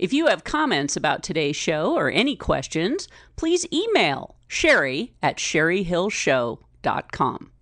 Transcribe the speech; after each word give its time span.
If 0.00 0.12
you 0.14 0.26
have 0.28 0.44
comments 0.44 0.96
about 0.96 1.22
today's 1.22 1.56
show 1.56 1.94
or 1.94 2.10
any 2.10 2.34
questions, 2.34 3.06
please 3.36 3.66
email 3.70 4.36
Sherry 4.48 5.12
at 5.22 5.36
sherryhillshow.com. 5.36 7.52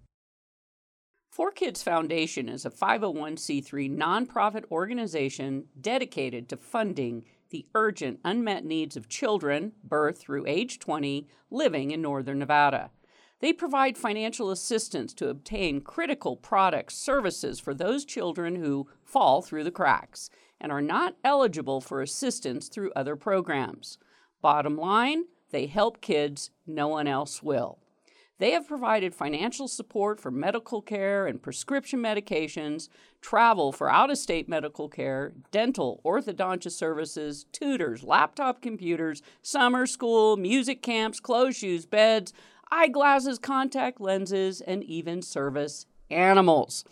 Four 1.33 1.51
Kids 1.51 1.83
Foundation 1.83 2.49
is 2.49 2.65
a 2.65 2.71
501c3 2.71 3.93
nonprofit 3.93 4.67
organization 4.71 5.65
dedicated 5.81 6.49
to 6.51 6.57
funding 6.57 7.25
the 7.51 7.67
urgent 7.75 8.21
unmet 8.25 8.65
needs 8.65 8.97
of 8.97 9.09
children, 9.09 9.73
birth 9.83 10.21
through 10.21 10.47
age 10.47 10.79
20, 10.79 11.27
living 11.51 11.91
in 11.91 12.01
northern 12.01 12.39
Nevada. 12.39 12.93
They 13.41 13.53
provide 13.53 13.99
financial 13.99 14.53
assistance 14.53 15.13
to 15.15 15.29
obtain 15.29 15.81
critical 15.81 16.37
products, 16.37 16.95
services 16.95 17.59
for 17.59 17.75
those 17.75 18.05
children 18.05 18.55
who 18.55 18.89
fall 19.03 19.43
through 19.43 19.65
the 19.65 19.73
cracks 19.73 20.31
and 20.61 20.73
are 20.73 20.83
not 20.83 21.17
eligible 21.25 21.81
for 21.81 22.01
assistance 22.01 22.69
through 22.69 22.93
other 22.95 23.17
programs. 23.17 23.99
Bottom 24.41 24.77
line, 24.77 25.25
they 25.51 25.67
help 25.67 26.01
kids 26.01 26.51
no 26.67 26.89
one 26.89 27.07
else 27.09 27.43
will. 27.43 27.79
They 28.39 28.53
have 28.53 28.69
provided 28.69 29.17
financial 29.17 29.67
support 29.67 30.21
for 30.21 30.31
medical 30.31 30.81
care 30.81 31.27
and 31.27 31.43
prescription 31.43 32.01
medications, 32.01 32.89
travel 33.21 33.73
for 33.73 33.91
out 33.91 34.11
of 34.11 34.19
state 34.19 34.49
medical 34.49 34.89
care, 34.89 35.33
dental, 35.51 36.01
orthodontia 36.05 36.71
services, 36.71 37.47
tutors, 37.51 38.05
laptop 38.05 38.63
computers, 38.63 39.23
summer 39.43 39.87
school, 39.87 40.37
music 40.37 40.83
camps, 40.83 41.19
clothes, 41.19 41.57
shoes, 41.57 41.85
beds, 41.85 42.33
eyeglasses, 42.71 43.41
contact 43.41 44.01
lenses, 44.01 44.61
and 44.61 44.85
even 44.85 45.21
service 45.21 45.87
animals. 46.09 46.85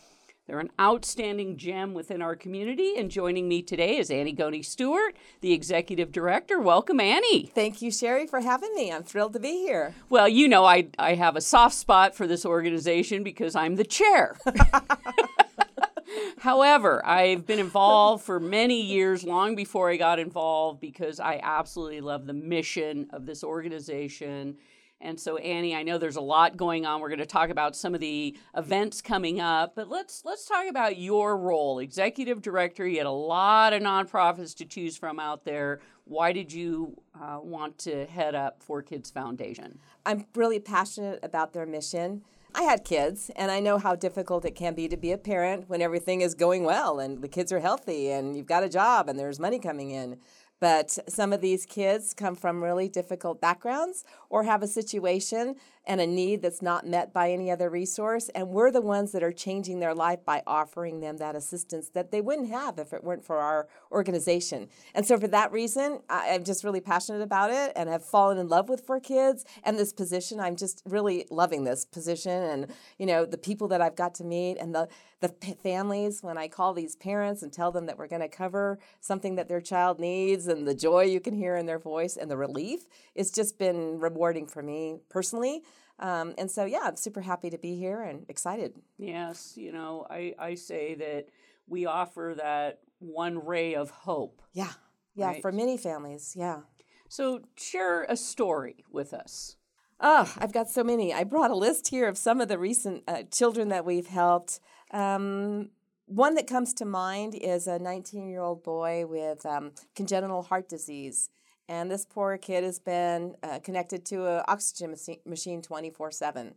They're 0.46 0.60
an 0.60 0.70
outstanding 0.80 1.56
gem 1.56 1.92
within 1.92 2.22
our 2.22 2.36
community. 2.36 2.94
And 2.96 3.10
joining 3.10 3.48
me 3.48 3.62
today 3.62 3.96
is 3.96 4.12
Annie 4.12 4.30
Goni 4.30 4.62
Stewart, 4.62 5.16
the 5.40 5.52
executive 5.52 6.12
director. 6.12 6.60
Welcome, 6.60 7.00
Annie. 7.00 7.46
Thank 7.46 7.82
you, 7.82 7.90
Sherry, 7.90 8.28
for 8.28 8.38
having 8.38 8.72
me. 8.76 8.92
I'm 8.92 9.02
thrilled 9.02 9.32
to 9.32 9.40
be 9.40 9.58
here. 9.58 9.96
Well, 10.08 10.28
you 10.28 10.46
know, 10.46 10.64
I, 10.64 10.86
I 11.00 11.14
have 11.14 11.34
a 11.34 11.40
soft 11.40 11.74
spot 11.74 12.14
for 12.14 12.28
this 12.28 12.46
organization 12.46 13.24
because 13.24 13.56
I'm 13.56 13.74
the 13.74 13.82
chair. 13.82 14.36
However, 16.38 17.04
I've 17.04 17.44
been 17.44 17.58
involved 17.58 18.24
for 18.24 18.38
many 18.38 18.80
years, 18.80 19.24
long 19.24 19.56
before 19.56 19.90
I 19.90 19.96
got 19.96 20.20
involved, 20.20 20.80
because 20.80 21.18
I 21.18 21.40
absolutely 21.42 22.00
love 22.00 22.24
the 22.24 22.32
mission 22.32 23.08
of 23.10 23.26
this 23.26 23.42
organization 23.42 24.58
and 25.00 25.20
so 25.20 25.36
Annie, 25.36 25.74
I 25.74 25.82
know 25.82 25.98
there's 25.98 26.16
a 26.16 26.22
lot 26.22 26.56
going 26.56 26.86
on. 26.86 27.00
We're 27.00 27.08
going 27.08 27.18
to 27.18 27.26
talk 27.26 27.50
about 27.50 27.76
some 27.76 27.94
of 27.94 28.00
the 28.00 28.36
events 28.56 29.02
coming 29.02 29.40
up, 29.40 29.74
but 29.74 29.88
let's 29.88 30.24
let's 30.24 30.46
talk 30.46 30.66
about 30.68 30.96
your 30.96 31.36
role, 31.36 31.78
executive 31.78 32.40
director. 32.40 32.86
You 32.86 32.98
had 32.98 33.06
a 33.06 33.10
lot 33.10 33.72
of 33.72 33.82
nonprofits 33.82 34.54
to 34.56 34.64
choose 34.64 34.96
from 34.96 35.20
out 35.20 35.44
there. 35.44 35.80
Why 36.04 36.32
did 36.32 36.52
you 36.52 36.96
uh, 37.20 37.40
want 37.42 37.78
to 37.78 38.06
head 38.06 38.34
up 38.34 38.62
Four 38.62 38.82
Kids 38.82 39.10
Foundation? 39.10 39.78
I'm 40.06 40.24
really 40.34 40.60
passionate 40.60 41.20
about 41.22 41.52
their 41.52 41.66
mission. 41.66 42.22
I 42.54 42.62
had 42.62 42.84
kids, 42.84 43.30
and 43.36 43.50
I 43.50 43.60
know 43.60 43.76
how 43.76 43.94
difficult 43.94 44.46
it 44.46 44.52
can 44.54 44.74
be 44.74 44.88
to 44.88 44.96
be 44.96 45.12
a 45.12 45.18
parent 45.18 45.68
when 45.68 45.82
everything 45.82 46.22
is 46.22 46.34
going 46.34 46.64
well 46.64 46.98
and 46.98 47.20
the 47.20 47.28
kids 47.28 47.52
are 47.52 47.60
healthy 47.60 48.10
and 48.10 48.34
you've 48.34 48.46
got 48.46 48.62
a 48.62 48.68
job 48.70 49.10
and 49.10 49.18
there's 49.18 49.38
money 49.38 49.58
coming 49.58 49.90
in. 49.90 50.16
But 50.60 50.98
some 51.08 51.32
of 51.32 51.40
these 51.40 51.66
kids 51.66 52.14
come 52.14 52.34
from 52.34 52.62
really 52.62 52.88
difficult 52.88 53.40
backgrounds 53.40 54.04
or 54.30 54.44
have 54.44 54.62
a 54.62 54.68
situation 54.68 55.56
and 55.86 56.00
a 56.00 56.06
need 56.06 56.42
that's 56.42 56.60
not 56.60 56.86
met 56.86 57.12
by 57.12 57.30
any 57.30 57.50
other 57.50 57.70
resource. 57.70 58.28
And 58.34 58.48
we're 58.48 58.70
the 58.70 58.80
ones 58.80 59.12
that 59.12 59.22
are 59.22 59.32
changing 59.32 59.80
their 59.80 59.94
life 59.94 60.24
by 60.24 60.42
offering 60.46 61.00
them 61.00 61.18
that 61.18 61.36
assistance 61.36 61.90
that 61.90 62.10
they 62.10 62.20
wouldn't 62.20 62.48
have 62.48 62.78
if 62.78 62.92
it 62.92 63.04
weren't 63.04 63.24
for 63.24 63.38
our 63.38 63.68
organization. 63.92 64.68
And 64.94 65.06
so, 65.06 65.18
for 65.18 65.28
that 65.28 65.52
reason, 65.52 66.00
I'm 66.08 66.44
just 66.44 66.64
really 66.64 66.80
passionate 66.80 67.22
about 67.22 67.50
it 67.50 67.72
and 67.76 67.88
have 67.88 68.04
fallen 68.04 68.38
in 68.38 68.48
love 68.48 68.68
with 68.68 68.80
Four 68.80 69.00
Kids 69.00 69.44
and 69.62 69.78
this 69.78 69.92
position. 69.92 70.40
I'm 70.40 70.56
just 70.56 70.82
really 70.84 71.26
loving 71.30 71.64
this 71.64 71.84
position 71.84 72.42
and, 72.42 72.66
you 72.98 73.06
know, 73.06 73.24
the 73.24 73.38
people 73.38 73.68
that 73.68 73.80
I've 73.80 73.96
got 73.96 74.14
to 74.16 74.24
meet 74.24 74.56
and 74.58 74.74
the, 74.74 74.88
the 75.20 75.28
families 75.62 76.22
when 76.22 76.36
I 76.36 76.48
call 76.48 76.74
these 76.74 76.96
parents 76.96 77.42
and 77.42 77.52
tell 77.52 77.70
them 77.70 77.86
that 77.86 77.98
we're 77.98 78.08
going 78.08 78.22
to 78.22 78.28
cover 78.28 78.78
something 79.00 79.36
that 79.36 79.48
their 79.48 79.60
child 79.60 79.98
needs 79.98 80.46
and 80.46 80.66
the 80.66 80.74
joy 80.74 81.04
you 81.04 81.20
can 81.20 81.34
hear 81.34 81.56
in 81.56 81.66
their 81.66 81.78
voice 81.78 82.16
and 82.16 82.30
the 82.30 82.36
relief. 82.36 82.86
It's 83.14 83.30
just 83.30 83.58
been 83.58 83.98
rewarding 83.98 84.46
for 84.46 84.62
me 84.62 84.98
personally. 85.08 85.62
Um, 85.98 86.34
and 86.36 86.50
so, 86.50 86.64
yeah, 86.64 86.80
I'm 86.84 86.96
super 86.96 87.22
happy 87.22 87.50
to 87.50 87.58
be 87.58 87.76
here 87.76 88.02
and 88.02 88.26
excited. 88.28 88.74
Yes, 88.98 89.54
you 89.56 89.72
know, 89.72 90.06
I, 90.10 90.34
I 90.38 90.54
say 90.54 90.94
that 90.94 91.28
we 91.66 91.86
offer 91.86 92.34
that 92.36 92.80
one 92.98 93.44
ray 93.44 93.74
of 93.74 93.90
hope. 93.90 94.42
Yeah, 94.52 94.72
yeah, 95.14 95.28
right? 95.28 95.42
for 95.42 95.52
many 95.52 95.76
families, 95.76 96.34
yeah. 96.36 96.60
So, 97.08 97.40
share 97.56 98.02
a 98.04 98.16
story 98.16 98.84
with 98.90 99.14
us. 99.14 99.56
Oh, 100.00 100.30
I've 100.38 100.52
got 100.52 100.68
so 100.68 100.84
many. 100.84 101.14
I 101.14 101.24
brought 101.24 101.50
a 101.50 101.56
list 101.56 101.88
here 101.88 102.08
of 102.08 102.18
some 102.18 102.40
of 102.40 102.48
the 102.48 102.58
recent 102.58 103.04
uh, 103.08 103.22
children 103.32 103.68
that 103.68 103.86
we've 103.86 104.08
helped. 104.08 104.60
Um, 104.90 105.70
one 106.06 106.34
that 106.34 106.46
comes 106.46 106.74
to 106.74 106.84
mind 106.84 107.34
is 107.34 107.66
a 107.66 107.78
19 107.78 108.28
year 108.28 108.40
old 108.40 108.62
boy 108.62 109.06
with 109.06 109.44
um, 109.46 109.72
congenital 109.94 110.42
heart 110.42 110.68
disease. 110.68 111.30
And 111.68 111.90
this 111.90 112.06
poor 112.06 112.38
kid 112.38 112.64
has 112.64 112.78
been 112.78 113.34
uh, 113.42 113.58
connected 113.60 114.04
to 114.06 114.26
an 114.26 114.44
oxygen 114.48 114.94
machine 115.24 115.62
24 115.62 116.10
7 116.12 116.54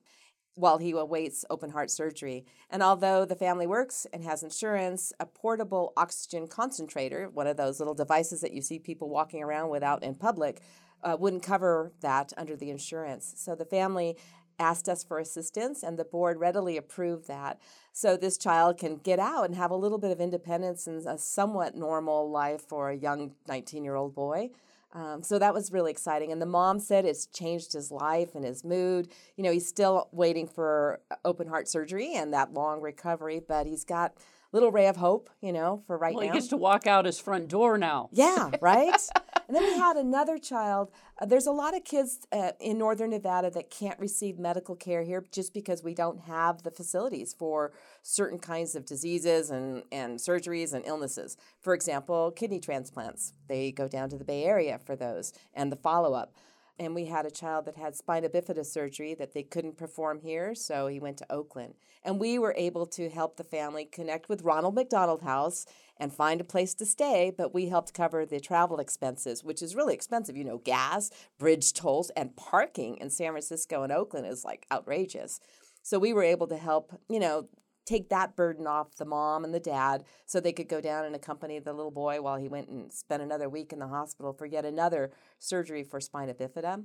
while 0.55 0.77
he 0.77 0.91
awaits 0.91 1.45
open 1.49 1.69
heart 1.69 1.89
surgery. 1.89 2.45
And 2.69 2.83
although 2.83 3.23
the 3.23 3.35
family 3.35 3.65
works 3.65 4.05
and 4.11 4.23
has 4.25 4.43
insurance, 4.43 5.13
a 5.19 5.25
portable 5.25 5.93
oxygen 5.95 6.47
concentrator, 6.47 7.29
one 7.29 7.47
of 7.47 7.55
those 7.55 7.79
little 7.79 7.93
devices 7.93 8.41
that 8.41 8.51
you 8.51 8.61
see 8.61 8.77
people 8.77 9.09
walking 9.09 9.41
around 9.41 9.69
without 9.69 10.03
in 10.03 10.15
public, 10.15 10.61
uh, 11.01 11.15
wouldn't 11.17 11.43
cover 11.43 11.93
that 12.01 12.33
under 12.35 12.57
the 12.57 12.69
insurance. 12.69 13.33
So 13.37 13.55
the 13.55 13.63
family 13.63 14.17
asked 14.59 14.89
us 14.89 15.03
for 15.03 15.19
assistance, 15.19 15.83
and 15.83 15.97
the 15.97 16.03
board 16.03 16.37
readily 16.37 16.75
approved 16.75 17.27
that. 17.29 17.59
So 17.93 18.17
this 18.17 18.37
child 18.37 18.77
can 18.77 18.97
get 18.97 19.17
out 19.17 19.45
and 19.45 19.55
have 19.55 19.71
a 19.71 19.75
little 19.75 19.97
bit 19.97 20.11
of 20.11 20.19
independence 20.19 20.85
and 20.85 21.05
a 21.07 21.17
somewhat 21.17 21.75
normal 21.75 22.29
life 22.29 22.61
for 22.67 22.89
a 22.89 22.97
young 22.97 23.35
19 23.47 23.85
year 23.85 23.95
old 23.95 24.13
boy. 24.13 24.49
Um, 24.91 25.21
so 25.21 25.37
that 25.37 25.53
was 25.53 25.71
really 25.71 25.91
exciting. 25.91 26.31
And 26.31 26.41
the 26.41 26.47
mom 26.47 26.79
said 26.79 27.05
it's 27.05 27.27
changed 27.27 27.73
his 27.73 27.91
life 27.91 28.33
and 28.33 28.43
his 28.43 28.63
mood. 28.63 29.09
You 29.35 29.43
know, 29.43 29.51
he's 29.51 29.67
still 29.67 30.09
waiting 30.11 30.47
for 30.47 30.99
open 31.23 31.47
heart 31.47 31.67
surgery 31.67 32.15
and 32.15 32.33
that 32.33 32.53
long 32.53 32.81
recovery, 32.81 33.39
but 33.45 33.67
he's 33.67 33.83
got 33.83 34.13
little 34.51 34.71
ray 34.71 34.87
of 34.87 34.97
hope, 34.97 35.29
you 35.41 35.53
know, 35.53 35.83
for 35.85 35.97
right 35.97 36.15
well, 36.15 36.25
now. 36.25 36.31
He 36.31 36.37
gets 36.37 36.47
to 36.47 36.57
walk 36.57 36.87
out 36.87 37.05
his 37.05 37.19
front 37.19 37.49
door 37.49 37.77
now. 37.77 38.09
Yeah, 38.11 38.51
right? 38.61 38.99
and 39.49 39.55
then 39.55 39.63
we 39.63 39.79
had 39.79 39.97
another 39.97 40.37
child. 40.37 40.91
Uh, 41.19 41.25
there's 41.25 41.47
a 41.47 41.51
lot 41.51 41.75
of 41.75 41.83
kids 41.83 42.19
uh, 42.31 42.51
in 42.59 42.77
northern 42.77 43.09
Nevada 43.09 43.49
that 43.49 43.71
can't 43.71 43.99
receive 43.99 44.37
medical 44.37 44.75
care 44.75 45.01
here 45.01 45.25
just 45.31 45.55
because 45.55 45.83
we 45.83 45.95
don't 45.95 46.19
have 46.19 46.61
the 46.61 46.69
facilities 46.69 47.33
for 47.33 47.71
certain 48.03 48.37
kinds 48.37 48.75
of 48.75 48.85
diseases 48.85 49.49
and, 49.49 49.81
and 49.91 50.19
surgeries 50.19 50.73
and 50.73 50.85
illnesses. 50.85 51.35
For 51.61 51.73
example, 51.73 52.29
kidney 52.29 52.59
transplants. 52.59 53.33
They 53.47 53.71
go 53.71 53.87
down 53.87 54.09
to 54.09 54.17
the 54.17 54.23
Bay 54.23 54.43
Area 54.43 54.77
for 54.85 54.95
those 54.95 55.33
and 55.55 55.71
the 55.71 55.77
follow 55.77 56.13
up 56.13 56.35
and 56.79 56.95
we 56.95 57.05
had 57.05 57.25
a 57.25 57.31
child 57.31 57.65
that 57.65 57.75
had 57.75 57.95
spina 57.95 58.29
bifida 58.29 58.65
surgery 58.65 59.13
that 59.13 59.33
they 59.33 59.43
couldn't 59.43 59.77
perform 59.77 60.21
here, 60.21 60.55
so 60.55 60.87
he 60.87 60.99
went 60.99 61.17
to 61.17 61.29
Oakland. 61.29 61.73
And 62.03 62.19
we 62.19 62.39
were 62.39 62.55
able 62.57 62.85
to 62.87 63.09
help 63.09 63.35
the 63.35 63.43
family 63.43 63.83
connect 63.83 64.29
with 64.29 64.43
Ronald 64.43 64.75
McDonald 64.75 65.21
House 65.21 65.65
and 65.99 66.13
find 66.13 66.39
a 66.39 66.45
place 66.45 66.73
to 66.75 66.85
stay, 66.85 67.31
but 67.35 67.53
we 67.53 67.67
helped 67.69 67.93
cover 67.93 68.25
the 68.25 68.39
travel 68.39 68.79
expenses, 68.79 69.43
which 69.43 69.61
is 69.61 69.75
really 69.75 69.93
expensive. 69.93 70.37
You 70.37 70.45
know, 70.45 70.59
gas, 70.59 71.11
bridge 71.37 71.73
tolls, 71.73 72.09
and 72.15 72.35
parking 72.35 72.97
in 72.97 73.09
San 73.09 73.31
Francisco 73.31 73.83
and 73.83 73.91
Oakland 73.91 74.27
is 74.27 74.45
like 74.45 74.65
outrageous. 74.71 75.39
So 75.81 75.99
we 75.99 76.13
were 76.13 76.23
able 76.23 76.47
to 76.47 76.57
help, 76.57 76.93
you 77.09 77.19
know, 77.19 77.47
take 77.85 78.09
that 78.09 78.35
burden 78.35 78.67
off 78.67 78.95
the 78.97 79.05
mom 79.05 79.43
and 79.43 79.53
the 79.53 79.59
dad 79.59 80.03
so 80.27 80.39
they 80.39 80.53
could 80.53 80.69
go 80.69 80.79
down 80.79 81.05
and 81.05 81.15
accompany 81.15 81.57
the 81.57 81.73
little 81.73 81.91
boy 81.91 82.21
while 82.21 82.37
he 82.37 82.47
went 82.47 82.69
and 82.69 82.93
spent 82.93 83.23
another 83.23 83.49
week 83.49 83.73
in 83.73 83.79
the 83.79 83.87
hospital 83.87 84.31
for 84.31 84.45
yet 84.45 84.63
another 84.63 85.11
surgery 85.39 85.83
for 85.83 85.99
spina 85.99 86.33
bifida. 86.35 86.83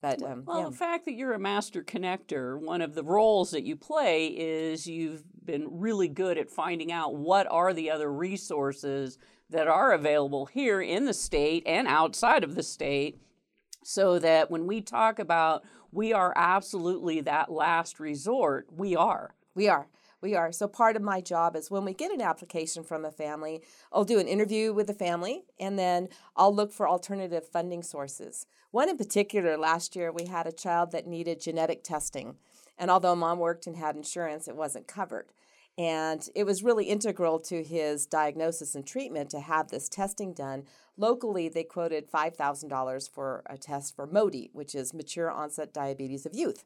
But 0.00 0.22
um, 0.22 0.44
well, 0.46 0.60
yeah. 0.60 0.68
the 0.68 0.76
fact 0.76 1.04
that 1.06 1.14
you're 1.14 1.32
a 1.32 1.38
master 1.38 1.82
connector, 1.82 2.60
one 2.60 2.82
of 2.82 2.94
the 2.94 3.02
roles 3.02 3.50
that 3.50 3.64
you 3.64 3.74
play 3.74 4.28
is 4.28 4.86
you've 4.86 5.24
been 5.44 5.66
really 5.70 6.08
good 6.08 6.38
at 6.38 6.50
finding 6.50 6.92
out 6.92 7.16
what 7.16 7.46
are 7.50 7.72
the 7.72 7.90
other 7.90 8.12
resources 8.12 9.18
that 9.50 9.66
are 9.66 9.92
available 9.92 10.46
here 10.46 10.80
in 10.80 11.04
the 11.04 11.14
state 11.14 11.62
and 11.66 11.88
outside 11.88 12.44
of 12.44 12.54
the 12.54 12.62
state 12.62 13.20
so 13.82 14.18
that 14.18 14.50
when 14.50 14.66
we 14.66 14.80
talk 14.80 15.18
about 15.18 15.64
we 15.90 16.12
are 16.12 16.32
absolutely 16.36 17.22
that 17.22 17.50
last 17.50 17.98
resort, 17.98 18.66
we 18.76 18.94
are. 18.94 19.34
We 19.54 19.68
are. 19.68 19.88
We 20.20 20.34
are. 20.34 20.50
So 20.50 20.66
part 20.66 20.96
of 20.96 21.02
my 21.02 21.20
job 21.20 21.54
is 21.54 21.70
when 21.70 21.84
we 21.84 21.94
get 21.94 22.10
an 22.10 22.20
application 22.20 22.82
from 22.82 23.04
a 23.04 23.10
family, 23.12 23.62
I'll 23.92 24.04
do 24.04 24.18
an 24.18 24.26
interview 24.26 24.72
with 24.72 24.88
the 24.88 24.94
family 24.94 25.44
and 25.60 25.78
then 25.78 26.08
I'll 26.36 26.54
look 26.54 26.72
for 26.72 26.88
alternative 26.88 27.46
funding 27.46 27.84
sources. 27.84 28.46
One 28.72 28.88
in 28.88 28.98
particular, 28.98 29.56
last 29.56 29.94
year 29.94 30.10
we 30.10 30.26
had 30.26 30.46
a 30.46 30.52
child 30.52 30.90
that 30.90 31.06
needed 31.06 31.40
genetic 31.40 31.84
testing. 31.84 32.34
And 32.76 32.90
although 32.90 33.14
mom 33.14 33.38
worked 33.38 33.66
and 33.66 33.76
had 33.76 33.94
insurance, 33.94 34.48
it 34.48 34.56
wasn't 34.56 34.88
covered. 34.88 35.26
And 35.76 36.28
it 36.34 36.44
was 36.44 36.64
really 36.64 36.86
integral 36.86 37.38
to 37.40 37.62
his 37.62 38.04
diagnosis 38.04 38.74
and 38.74 38.84
treatment 38.84 39.30
to 39.30 39.38
have 39.38 39.68
this 39.68 39.88
testing 39.88 40.32
done. 40.32 40.64
Locally, 40.96 41.48
they 41.48 41.62
quoted 41.62 42.10
$5,000 42.10 43.08
for 43.08 43.44
a 43.46 43.56
test 43.56 43.94
for 43.94 44.04
MODY, 44.04 44.50
which 44.52 44.74
is 44.74 44.92
mature 44.92 45.30
onset 45.30 45.72
diabetes 45.72 46.26
of 46.26 46.34
youth. 46.34 46.64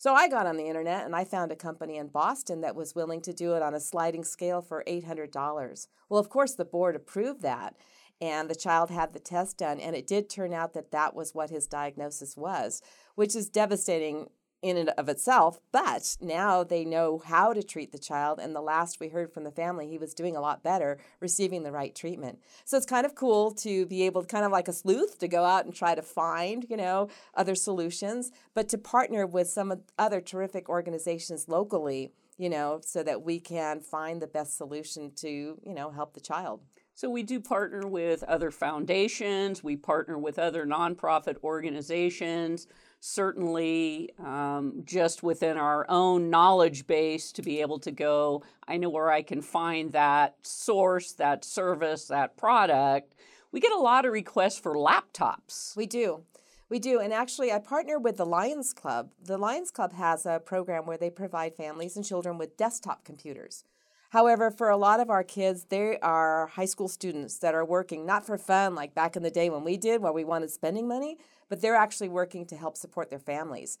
So 0.00 0.14
I 0.14 0.28
got 0.28 0.46
on 0.46 0.56
the 0.56 0.64
internet 0.64 1.04
and 1.04 1.14
I 1.14 1.24
found 1.24 1.52
a 1.52 1.56
company 1.56 1.98
in 1.98 2.08
Boston 2.08 2.62
that 2.62 2.74
was 2.74 2.94
willing 2.94 3.20
to 3.20 3.34
do 3.34 3.52
it 3.52 3.60
on 3.60 3.74
a 3.74 3.80
sliding 3.80 4.24
scale 4.24 4.62
for 4.62 4.82
$800. 4.88 5.88
Well, 6.08 6.18
of 6.18 6.30
course, 6.30 6.54
the 6.54 6.64
board 6.64 6.96
approved 6.96 7.42
that 7.42 7.76
and 8.18 8.48
the 8.48 8.54
child 8.54 8.88
had 8.88 9.12
the 9.12 9.18
test 9.18 9.58
done 9.58 9.78
and 9.78 9.94
it 9.94 10.06
did 10.06 10.30
turn 10.30 10.54
out 10.54 10.72
that 10.72 10.90
that 10.92 11.14
was 11.14 11.34
what 11.34 11.50
his 11.50 11.66
diagnosis 11.66 12.34
was 12.34 12.80
which 13.14 13.36
is 13.36 13.50
devastating 13.50 14.30
in 14.62 14.76
and 14.76 14.90
of 14.90 15.08
itself 15.08 15.58
but 15.72 16.16
now 16.20 16.62
they 16.62 16.84
know 16.84 17.22
how 17.24 17.52
to 17.52 17.62
treat 17.62 17.92
the 17.92 17.98
child 17.98 18.38
and 18.38 18.54
the 18.54 18.60
last 18.60 19.00
we 19.00 19.08
heard 19.08 19.32
from 19.32 19.44
the 19.44 19.50
family 19.50 19.88
he 19.88 19.98
was 19.98 20.14
doing 20.14 20.36
a 20.36 20.40
lot 20.40 20.62
better 20.62 20.98
receiving 21.20 21.62
the 21.62 21.72
right 21.72 21.94
treatment. 21.94 22.38
So 22.64 22.76
it's 22.76 22.86
kind 22.86 23.06
of 23.06 23.14
cool 23.14 23.52
to 23.52 23.86
be 23.86 24.02
able 24.02 24.22
to 24.22 24.26
kind 24.26 24.44
of 24.44 24.52
like 24.52 24.68
a 24.68 24.72
sleuth 24.72 25.18
to 25.18 25.28
go 25.28 25.44
out 25.44 25.64
and 25.64 25.74
try 25.74 25.94
to 25.94 26.02
find 26.02 26.66
you 26.68 26.76
know 26.76 27.08
other 27.34 27.54
solutions 27.54 28.30
but 28.54 28.68
to 28.68 28.78
partner 28.78 29.26
with 29.26 29.48
some 29.48 29.72
other 29.98 30.20
terrific 30.20 30.68
organizations 30.68 31.48
locally 31.48 32.12
you 32.36 32.48
know 32.48 32.80
so 32.82 33.02
that 33.02 33.22
we 33.22 33.40
can 33.40 33.80
find 33.80 34.20
the 34.20 34.26
best 34.26 34.56
solution 34.56 35.12
to 35.16 35.58
you 35.62 35.74
know 35.74 35.90
help 35.90 36.14
the 36.14 36.20
child. 36.20 36.60
So 36.94 37.08
we 37.08 37.22
do 37.22 37.40
partner 37.40 37.86
with 37.86 38.22
other 38.24 38.50
foundations, 38.50 39.64
we 39.64 39.74
partner 39.74 40.18
with 40.18 40.38
other 40.38 40.66
nonprofit 40.66 41.36
organizations, 41.42 42.66
certainly 43.00 44.10
um, 44.22 44.82
just 44.84 45.22
within 45.22 45.56
our 45.56 45.86
own 45.88 46.30
knowledge 46.30 46.86
base 46.86 47.32
to 47.32 47.42
be 47.42 47.60
able 47.60 47.78
to 47.80 47.90
go, 47.90 48.44
I 48.68 48.76
know 48.76 48.90
where 48.90 49.10
I 49.10 49.22
can 49.22 49.40
find 49.40 49.90
that 49.92 50.36
source, 50.42 51.12
that 51.12 51.44
service, 51.44 52.04
that 52.06 52.36
product. 52.36 53.14
We 53.52 53.58
get 53.60 53.72
a 53.72 53.78
lot 53.78 54.04
of 54.04 54.12
requests 54.12 54.58
for 54.58 54.74
laptops. 54.74 55.74
We 55.76 55.86
do. 55.86 56.24
We 56.68 56.78
do. 56.78 57.00
And 57.00 57.12
actually, 57.12 57.50
I 57.50 57.58
partner 57.58 57.98
with 57.98 58.18
the 58.18 58.26
Lions 58.26 58.72
Club. 58.72 59.10
The 59.24 59.38
Lions 59.38 59.72
Club 59.72 59.94
has 59.94 60.24
a 60.24 60.38
program 60.38 60.86
where 60.86 60.98
they 60.98 61.10
provide 61.10 61.56
families 61.56 61.96
and 61.96 62.04
children 62.04 62.38
with 62.38 62.56
desktop 62.56 63.04
computers. 63.04 63.64
However, 64.10 64.50
for 64.50 64.68
a 64.68 64.76
lot 64.76 65.00
of 65.00 65.08
our 65.08 65.24
kids, 65.24 65.66
they 65.68 65.98
are 66.00 66.48
high 66.48 66.64
school 66.66 66.88
students 66.88 67.38
that 67.38 67.54
are 67.54 67.64
working 67.64 68.04
not 68.04 68.26
for 68.26 68.36
fun 68.36 68.74
like 68.74 68.94
back 68.94 69.16
in 69.16 69.22
the 69.22 69.30
day 69.30 69.50
when 69.50 69.64
we 69.64 69.76
did, 69.76 70.02
where 70.02 70.12
we 70.12 70.24
wanted 70.24 70.50
spending 70.50 70.86
money, 70.86 71.16
but 71.50 71.60
they're 71.60 71.76
actually 71.76 72.08
working 72.08 72.46
to 72.46 72.56
help 72.56 72.78
support 72.78 73.10
their 73.10 73.18
families. 73.18 73.76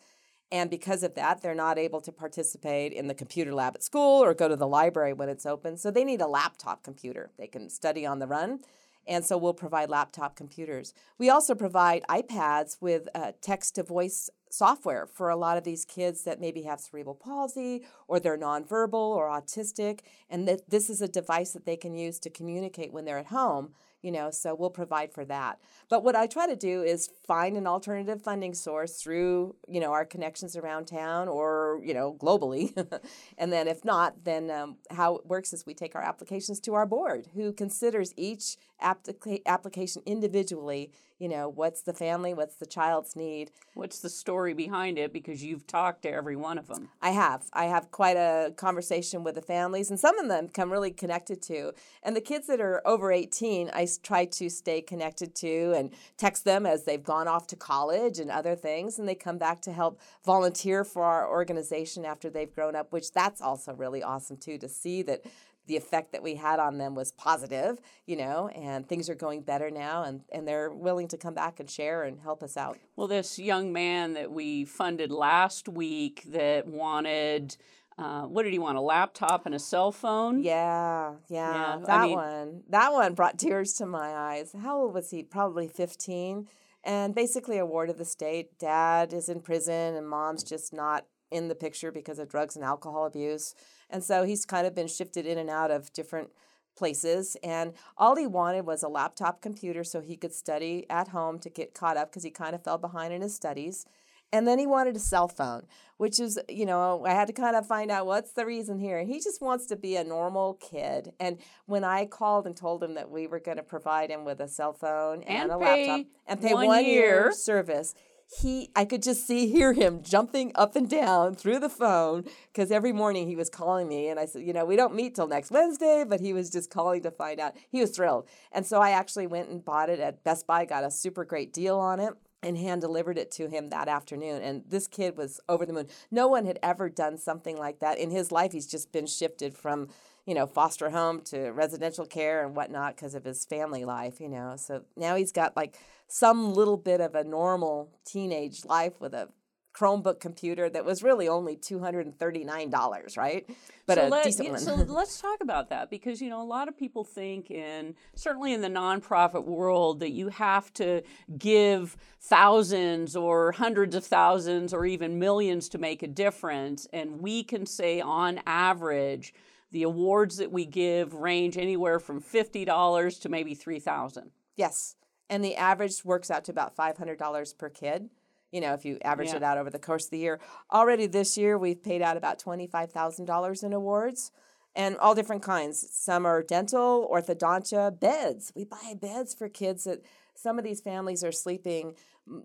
And 0.52 0.68
because 0.68 1.02
of 1.02 1.14
that, 1.14 1.40
they're 1.40 1.54
not 1.54 1.78
able 1.78 2.00
to 2.00 2.12
participate 2.12 2.92
in 2.92 3.06
the 3.06 3.14
computer 3.14 3.54
lab 3.54 3.76
at 3.76 3.84
school 3.84 4.22
or 4.22 4.34
go 4.34 4.48
to 4.48 4.56
the 4.56 4.66
library 4.66 5.12
when 5.12 5.28
it's 5.28 5.46
open. 5.46 5.78
So 5.78 5.90
they 5.90 6.04
need 6.04 6.20
a 6.20 6.26
laptop 6.26 6.82
computer. 6.82 7.30
They 7.38 7.46
can 7.46 7.70
study 7.70 8.04
on 8.04 8.18
the 8.18 8.26
run. 8.26 8.60
And 9.06 9.24
so 9.24 9.38
we'll 9.38 9.54
provide 9.54 9.88
laptop 9.88 10.36
computers. 10.36 10.92
We 11.18 11.30
also 11.30 11.54
provide 11.54 12.04
iPads 12.08 12.76
with 12.80 13.08
uh, 13.14 13.32
text 13.40 13.76
to 13.76 13.82
voice 13.82 14.28
software 14.50 15.06
for 15.06 15.30
a 15.30 15.36
lot 15.36 15.56
of 15.56 15.64
these 15.64 15.84
kids 15.84 16.24
that 16.24 16.40
maybe 16.40 16.62
have 16.62 16.80
cerebral 16.80 17.14
palsy 17.14 17.84
or 18.08 18.18
they're 18.18 18.36
nonverbal 18.36 18.94
or 18.94 19.28
autistic. 19.28 20.00
And 20.28 20.46
that 20.48 20.68
this 20.68 20.90
is 20.90 21.00
a 21.00 21.08
device 21.08 21.52
that 21.52 21.64
they 21.64 21.76
can 21.76 21.94
use 21.94 22.18
to 22.20 22.30
communicate 22.30 22.92
when 22.92 23.04
they're 23.04 23.18
at 23.18 23.26
home 23.26 23.70
you 24.02 24.10
know 24.12 24.30
so 24.30 24.54
we'll 24.54 24.70
provide 24.70 25.12
for 25.12 25.24
that. 25.24 25.58
But 25.88 26.04
what 26.04 26.16
i 26.16 26.26
try 26.26 26.46
to 26.46 26.56
do 26.56 26.82
is 26.82 27.08
find 27.26 27.56
an 27.56 27.66
alternative 27.66 28.22
funding 28.22 28.54
source 28.54 29.02
through 29.02 29.54
you 29.68 29.80
know 29.80 29.92
our 29.92 30.04
connections 30.04 30.56
around 30.56 30.86
town 30.86 31.28
or 31.28 31.80
you 31.84 31.94
know 31.94 32.14
globally. 32.14 32.74
And 33.38 33.52
then 33.52 33.68
if 33.68 33.84
not 33.84 34.24
then 34.24 34.50
um, 34.50 34.76
how 34.90 35.16
it 35.16 35.26
works 35.26 35.52
is 35.52 35.64
we 35.66 35.74
take 35.74 35.94
our 35.94 36.02
applications 36.02 36.60
to 36.60 36.74
our 36.74 36.86
board 36.86 37.28
who 37.34 37.52
considers 37.52 38.12
each 38.16 38.56
applica- 38.82 39.42
application 39.46 40.02
individually 40.06 40.90
you 41.20 41.28
know 41.28 41.48
what's 41.48 41.82
the 41.82 41.92
family 41.92 42.34
what's 42.34 42.56
the 42.56 42.66
child's 42.66 43.14
need. 43.14 43.50
What's 43.74 44.00
the 44.00 44.08
story 44.08 44.54
behind 44.54 44.98
it? 44.98 45.12
Because 45.12 45.44
you've 45.44 45.66
talked 45.66 46.02
to 46.02 46.10
every 46.10 46.34
one 46.34 46.58
of 46.58 46.66
them 46.66 46.88
i 47.02 47.10
have. 47.10 47.44
I 47.52 47.66
have 47.66 47.90
quite 47.90 48.16
a 48.16 48.52
conversation 48.56 49.22
with 49.22 49.34
the 49.36 49.42
families 49.42 49.90
and 49.90 50.00
some 50.00 50.18
of 50.18 50.28
them 50.28 50.48
come 50.48 50.72
really 50.72 50.90
connected 50.90 51.42
to. 51.42 51.72
And 52.02 52.16
the 52.16 52.20
kids 52.20 52.46
that 52.48 52.60
are 52.60 52.82
over 52.86 53.12
18 53.12 53.70
i 53.72 53.86
try 54.02 54.24
to 54.24 54.48
stay 54.48 54.80
connected 54.80 55.34
to 55.36 55.74
and 55.76 55.90
text 56.16 56.44
them 56.44 56.64
as 56.64 56.84
they've 56.84 57.04
gone 57.04 57.28
off 57.28 57.46
to 57.48 57.56
college 57.56 58.18
and 58.18 58.30
other 58.30 58.56
things 58.56 58.98
and 58.98 59.06
they 59.06 59.14
come 59.14 59.36
back 59.36 59.60
to 59.62 59.72
help 59.72 60.00
volunteer 60.24 60.84
for 60.84 61.04
our 61.04 61.28
organization 61.28 62.04
after 62.06 62.30
they've 62.30 62.54
grown 62.54 62.74
up 62.74 62.92
which 62.92 63.12
that's 63.12 63.42
also 63.42 63.74
really 63.74 64.02
awesome 64.02 64.38
too 64.38 64.56
to 64.56 64.68
see 64.68 65.02
that 65.02 65.22
the 65.70 65.76
effect 65.76 66.10
that 66.10 66.20
we 66.20 66.34
had 66.34 66.58
on 66.58 66.78
them 66.78 66.96
was 66.96 67.12
positive, 67.12 67.80
you 68.04 68.16
know, 68.16 68.48
and 68.48 68.88
things 68.88 69.08
are 69.08 69.14
going 69.14 69.40
better 69.40 69.70
now 69.70 70.02
and, 70.02 70.22
and 70.32 70.46
they're 70.46 70.68
willing 70.68 71.06
to 71.06 71.16
come 71.16 71.32
back 71.32 71.60
and 71.60 71.70
share 71.70 72.02
and 72.02 72.18
help 72.18 72.42
us 72.42 72.56
out. 72.56 72.76
Well, 72.96 73.06
this 73.06 73.38
young 73.38 73.72
man 73.72 74.14
that 74.14 74.32
we 74.32 74.64
funded 74.64 75.12
last 75.12 75.68
week 75.68 76.24
that 76.26 76.66
wanted 76.66 77.56
uh, 77.98 78.22
what 78.22 78.42
did 78.44 78.52
he 78.52 78.58
want? 78.58 78.78
A 78.78 78.80
laptop 78.80 79.46
and 79.46 79.54
a 79.54 79.58
cell 79.60 79.92
phone? 79.92 80.42
Yeah, 80.42 81.12
yeah, 81.28 81.52
yeah 81.52 81.78
that 81.86 82.00
I 82.00 82.06
mean, 82.06 82.16
one. 82.16 82.62
That 82.70 82.92
one 82.92 83.14
brought 83.14 83.38
tears 83.38 83.74
to 83.74 83.86
my 83.86 84.08
eyes. 84.12 84.54
How 84.60 84.80
old 84.80 84.94
was 84.94 85.10
he? 85.10 85.22
Probably 85.22 85.68
15. 85.68 86.48
And 86.82 87.14
basically, 87.14 87.58
a 87.58 87.66
ward 87.66 87.90
of 87.90 87.98
the 87.98 88.06
state. 88.06 88.58
Dad 88.58 89.12
is 89.12 89.28
in 89.28 89.40
prison, 89.40 89.94
and 89.94 90.08
mom's 90.08 90.42
just 90.42 90.72
not 90.72 91.04
in 91.30 91.48
the 91.48 91.54
picture 91.54 91.92
because 91.92 92.18
of 92.18 92.28
drugs 92.28 92.56
and 92.56 92.64
alcohol 92.64 93.04
abuse. 93.04 93.54
And 93.90 94.02
so 94.02 94.24
he's 94.24 94.46
kind 94.46 94.66
of 94.66 94.74
been 94.74 94.88
shifted 94.88 95.26
in 95.26 95.38
and 95.38 95.50
out 95.50 95.70
of 95.70 95.92
different 95.92 96.30
places. 96.76 97.36
And 97.42 97.74
all 97.98 98.16
he 98.16 98.26
wanted 98.26 98.66
was 98.66 98.82
a 98.82 98.88
laptop 98.88 99.42
computer 99.42 99.84
so 99.84 100.00
he 100.00 100.16
could 100.16 100.32
study 100.32 100.86
at 100.88 101.08
home 101.08 101.38
to 101.40 101.50
get 101.50 101.74
caught 101.74 101.96
up 101.96 102.10
because 102.10 102.22
he 102.22 102.30
kind 102.30 102.54
of 102.54 102.64
fell 102.64 102.78
behind 102.78 103.12
in 103.12 103.20
his 103.20 103.34
studies. 103.34 103.86
And 104.32 104.46
then 104.46 104.58
he 104.60 104.66
wanted 104.66 104.94
a 104.94 105.00
cell 105.00 105.26
phone, 105.26 105.66
which 105.96 106.20
is, 106.20 106.38
you 106.48 106.64
know, 106.64 107.04
I 107.04 107.14
had 107.14 107.26
to 107.26 107.32
kind 107.32 107.56
of 107.56 107.66
find 107.66 107.90
out 107.90 108.06
what's 108.06 108.32
the 108.32 108.46
reason 108.46 108.78
here. 108.78 108.98
And 108.98 109.08
he 109.08 109.18
just 109.18 109.42
wants 109.42 109.66
to 109.66 109.76
be 109.76 109.96
a 109.96 110.04
normal 110.04 110.54
kid. 110.54 111.12
And 111.18 111.38
when 111.66 111.82
I 111.82 112.06
called 112.06 112.46
and 112.46 112.56
told 112.56 112.82
him 112.82 112.94
that 112.94 113.10
we 113.10 113.26
were 113.26 113.40
going 113.40 113.56
to 113.56 113.64
provide 113.64 114.08
him 114.08 114.24
with 114.24 114.40
a 114.40 114.46
cell 114.46 114.72
phone 114.72 115.24
and, 115.24 115.50
and 115.50 115.52
a 115.52 115.56
laptop 115.56 116.06
and 116.28 116.40
pay 116.40 116.54
one, 116.54 116.66
one 116.66 116.84
year. 116.84 117.24
year 117.24 117.32
service, 117.32 117.94
he 118.38 118.70
I 118.76 118.84
could 118.84 119.02
just 119.02 119.26
see 119.26 119.48
hear 119.48 119.72
him 119.72 120.02
jumping 120.02 120.52
up 120.54 120.76
and 120.76 120.88
down 120.88 121.34
through 121.34 121.58
the 121.58 121.68
phone 121.68 122.24
because 122.52 122.70
every 122.70 122.92
morning 122.92 123.26
he 123.26 123.34
was 123.34 123.50
calling 123.50 123.88
me 123.88 124.08
and 124.08 124.20
I 124.20 124.26
said, 124.26 124.42
you 124.42 124.52
know, 124.52 124.64
we 124.64 124.76
don't 124.76 124.94
meet 124.94 125.16
till 125.16 125.26
next 125.26 125.50
Wednesday, 125.50 126.04
but 126.06 126.20
he 126.20 126.32
was 126.32 126.48
just 126.48 126.70
calling 126.70 127.02
to 127.02 127.10
find 127.10 127.40
out. 127.40 127.56
He 127.68 127.80
was 127.80 127.90
thrilled. 127.90 128.28
And 128.52 128.64
so 128.64 128.80
I 128.80 128.90
actually 128.90 129.26
went 129.26 129.48
and 129.48 129.64
bought 129.64 129.90
it 129.90 129.98
at 129.98 130.22
Best 130.22 130.46
Buy, 130.46 130.64
got 130.64 130.84
a 130.84 130.90
super 130.90 131.24
great 131.24 131.52
deal 131.52 131.78
on 131.78 131.98
it 131.98 132.14
and 132.42 132.56
hand 132.56 132.80
delivered 132.80 133.18
it 133.18 133.30
to 133.32 133.48
him 133.48 133.68
that 133.70 133.88
afternoon. 133.88 134.42
And 134.42 134.62
this 134.66 134.86
kid 134.86 135.16
was 135.16 135.40
over 135.48 135.66
the 135.66 135.72
moon. 135.72 135.88
No 136.10 136.28
one 136.28 136.46
had 136.46 136.58
ever 136.62 136.88
done 136.88 137.18
something 137.18 137.56
like 137.56 137.80
that 137.80 137.98
in 137.98 138.10
his 138.10 138.32
life. 138.32 138.52
He's 138.52 138.66
just 138.66 138.92
been 138.92 139.06
shifted 139.06 139.56
from 139.56 139.88
you 140.30 140.36
know, 140.36 140.46
foster 140.46 140.90
home 140.90 141.22
to 141.22 141.50
residential 141.50 142.06
care 142.06 142.46
and 142.46 142.54
whatnot 142.54 142.94
because 142.94 143.16
of 143.16 143.24
his 143.24 143.44
family 143.44 143.84
life, 143.84 144.20
you 144.20 144.28
know. 144.28 144.54
So 144.56 144.84
now 144.96 145.16
he's 145.16 145.32
got 145.32 145.56
like 145.56 145.76
some 146.06 146.54
little 146.54 146.76
bit 146.76 147.00
of 147.00 147.16
a 147.16 147.24
normal 147.24 147.90
teenage 148.04 148.64
life 148.64 149.00
with 149.00 149.12
a 149.12 149.28
Chromebook 149.74 150.20
computer 150.20 150.70
that 150.70 150.84
was 150.84 151.02
really 151.02 151.26
only 151.26 151.56
two 151.56 151.80
hundred 151.80 152.06
and 152.06 152.16
thirty 152.16 152.44
nine 152.44 152.70
dollars, 152.70 153.16
right? 153.16 153.44
But 153.86 153.96
so 153.98 154.06
a 154.06 154.08
let, 154.08 154.22
decent 154.22 154.50
one. 154.50 154.58
so 154.60 154.74
let's 154.88 155.20
talk 155.20 155.38
about 155.42 155.68
that 155.70 155.90
because 155.90 156.22
you 156.22 156.30
know 156.30 156.40
a 156.40 156.46
lot 156.46 156.68
of 156.68 156.78
people 156.78 157.02
think 157.02 157.50
in 157.50 157.96
certainly 158.14 158.52
in 158.54 158.60
the 158.60 158.68
nonprofit 158.68 159.44
world 159.44 159.98
that 159.98 160.12
you 160.12 160.28
have 160.28 160.72
to 160.74 161.02
give 161.38 161.96
thousands 162.20 163.16
or 163.16 163.50
hundreds 163.50 163.96
of 163.96 164.04
thousands 164.06 164.72
or 164.72 164.86
even 164.86 165.18
millions 165.18 165.68
to 165.70 165.78
make 165.78 166.04
a 166.04 166.08
difference, 166.08 166.86
and 166.92 167.20
we 167.20 167.42
can 167.42 167.66
say 167.66 168.00
on 168.00 168.40
average 168.46 169.34
the 169.70 169.82
awards 169.82 170.36
that 170.38 170.50
we 170.50 170.66
give 170.66 171.14
range 171.14 171.56
anywhere 171.56 172.00
from 172.00 172.20
$50 172.20 173.20
to 173.20 173.28
maybe 173.28 173.54
3000 173.54 174.30
Yes. 174.56 174.96
And 175.28 175.44
the 175.44 175.56
average 175.56 176.04
works 176.04 176.30
out 176.30 176.44
to 176.44 176.52
about 176.52 176.76
$500 176.76 177.58
per 177.58 177.68
kid. 177.70 178.10
You 178.50 178.60
know, 178.60 178.74
if 178.74 178.84
you 178.84 178.98
average 179.04 179.28
yeah. 179.28 179.36
it 179.36 179.42
out 179.44 179.58
over 179.58 179.70
the 179.70 179.78
course 179.78 180.06
of 180.06 180.10
the 180.10 180.18
year. 180.18 180.40
Already 180.72 181.06
this 181.06 181.38
year, 181.38 181.56
we've 181.56 181.82
paid 181.82 182.02
out 182.02 182.16
about 182.16 182.42
$25,000 182.42 183.64
in 183.64 183.72
awards 183.72 184.32
and 184.74 184.96
all 184.98 185.14
different 185.14 185.42
kinds. 185.42 185.88
Some 185.92 186.26
are 186.26 186.42
dental, 186.42 187.08
orthodontia, 187.12 187.98
beds. 187.98 188.52
We 188.54 188.64
buy 188.64 188.94
beds 189.00 189.34
for 189.34 189.48
kids 189.48 189.84
that 189.84 190.02
some 190.34 190.58
of 190.58 190.64
these 190.64 190.80
families 190.80 191.22
are 191.22 191.32
sleeping 191.32 191.94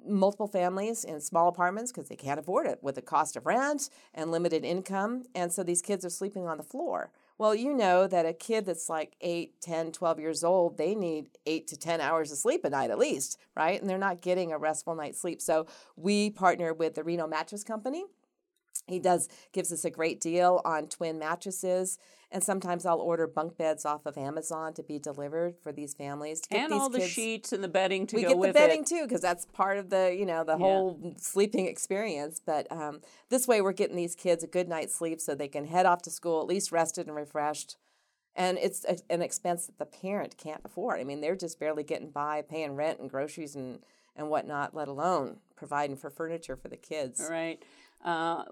multiple 0.05 0.47
families 0.47 1.03
in 1.03 1.21
small 1.21 1.47
apartments 1.47 1.91
because 1.91 2.09
they 2.09 2.15
can't 2.15 2.39
afford 2.39 2.67
it 2.67 2.79
with 2.81 2.95
the 2.95 3.01
cost 3.01 3.35
of 3.35 3.45
rent 3.45 3.89
and 4.13 4.31
limited 4.31 4.65
income. 4.65 5.23
And 5.33 5.51
so 5.51 5.63
these 5.63 5.81
kids 5.81 6.03
are 6.03 6.09
sleeping 6.09 6.47
on 6.47 6.57
the 6.57 6.63
floor. 6.63 7.11
Well, 7.37 7.53
you 7.53 7.73
know 7.73 8.07
that 8.07 8.25
a 8.25 8.33
kid 8.33 8.65
that's 8.65 8.89
like 8.89 9.15
8, 9.19 9.59
10, 9.61 9.91
12 9.91 10.19
years 10.19 10.43
old, 10.43 10.77
they 10.77 10.95
need 10.95 11.29
8 11.45 11.67
to 11.67 11.77
10 11.77 11.99
hours 11.99 12.31
of 12.31 12.37
sleep 12.37 12.63
a 12.63 12.69
night 12.69 12.91
at 12.91 12.97
least, 12.97 13.37
right? 13.55 13.79
And 13.79 13.89
they're 13.89 13.97
not 13.97 14.21
getting 14.21 14.53
a 14.53 14.57
restful 14.57 14.95
night's 14.95 15.19
sleep. 15.19 15.41
So 15.41 15.67
we 15.97 16.29
partner 16.29 16.73
with 16.73 16.95
the 16.95 17.03
Reno 17.03 17.27
Mattress 17.27 17.63
Company 17.63 18.05
He 18.87 18.99
does 18.99 19.27
gives 19.51 19.71
us 19.71 19.83
a 19.83 19.89
great 19.89 20.21
deal 20.21 20.61
on 20.63 20.87
twin 20.87 21.17
mattresses, 21.17 21.97
and 22.31 22.43
sometimes 22.43 22.85
I'll 22.85 22.99
order 22.99 23.25
bunk 23.25 23.57
beds 23.57 23.83
off 23.85 24.05
of 24.05 24.17
Amazon 24.17 24.73
to 24.75 24.83
be 24.83 24.99
delivered 24.99 25.55
for 25.63 25.71
these 25.71 25.93
families. 25.95 26.41
To 26.41 26.49
get 26.49 26.63
and 26.65 26.73
all 26.73 26.89
the 26.89 27.01
sheets 27.01 27.51
and 27.51 27.63
the 27.63 27.67
bedding 27.67 28.05
to 28.07 28.15
go. 28.15 28.17
we 28.17 28.23
go 28.23 28.29
get 28.29 28.33
the 28.35 28.39
with 28.39 28.53
bedding 28.53 28.81
it. 28.81 28.87
too 28.87 29.03
because 29.03 29.21
that's 29.21 29.45
part 29.45 29.77
of 29.77 29.89
the 29.89 30.15
you 30.17 30.25
know 30.25 30.43
the 30.43 30.53
Yeah. 30.53 30.57
whole 30.65 31.15
sleeping 31.17 31.65
experience. 31.65 32.39
But 32.45 32.71
um, 32.71 33.01
this 33.29 33.47
way, 33.47 33.59
we're 33.61 33.71
getting 33.73 33.95
these 33.95 34.15
kids 34.15 34.43
a 34.43 34.47
good 34.47 34.69
night's 34.69 34.93
sleep 34.93 35.19
so 35.19 35.33
they 35.33 35.47
can 35.47 35.65
head 35.65 35.85
off 35.87 36.03
to 36.03 36.11
school 36.11 36.39
at 36.41 36.47
least 36.47 36.71
rested 36.71 37.07
and 37.07 37.15
refreshed. 37.15 37.77
And 38.35 38.57
it's 38.59 38.83
a, 38.85 38.97
an 39.09 39.21
expense 39.21 39.65
that 39.65 39.77
the 39.79 39.85
parent 39.85 40.37
can't 40.37 40.61
afford. 40.65 40.99
I 40.99 41.05
mean, 41.05 41.21
they're 41.21 41.37
just 41.37 41.57
barely 41.59 41.83
getting 41.83 42.11
by 42.11 42.41
paying 42.43 42.75
rent 42.75 42.99
and 42.99 43.09
groceries 43.09 43.55
and 43.55 43.79
and 44.15 44.29
whatnot, 44.29 44.73
let 44.75 44.87
alone 44.87 45.37
providing 45.55 45.95
for 45.97 46.09
furniture 46.09 46.55
for 46.55 46.67
the 46.67 46.77
kids. 46.77 47.19
All 47.21 47.29
right. 47.31 47.61
Uh, 48.03 48.43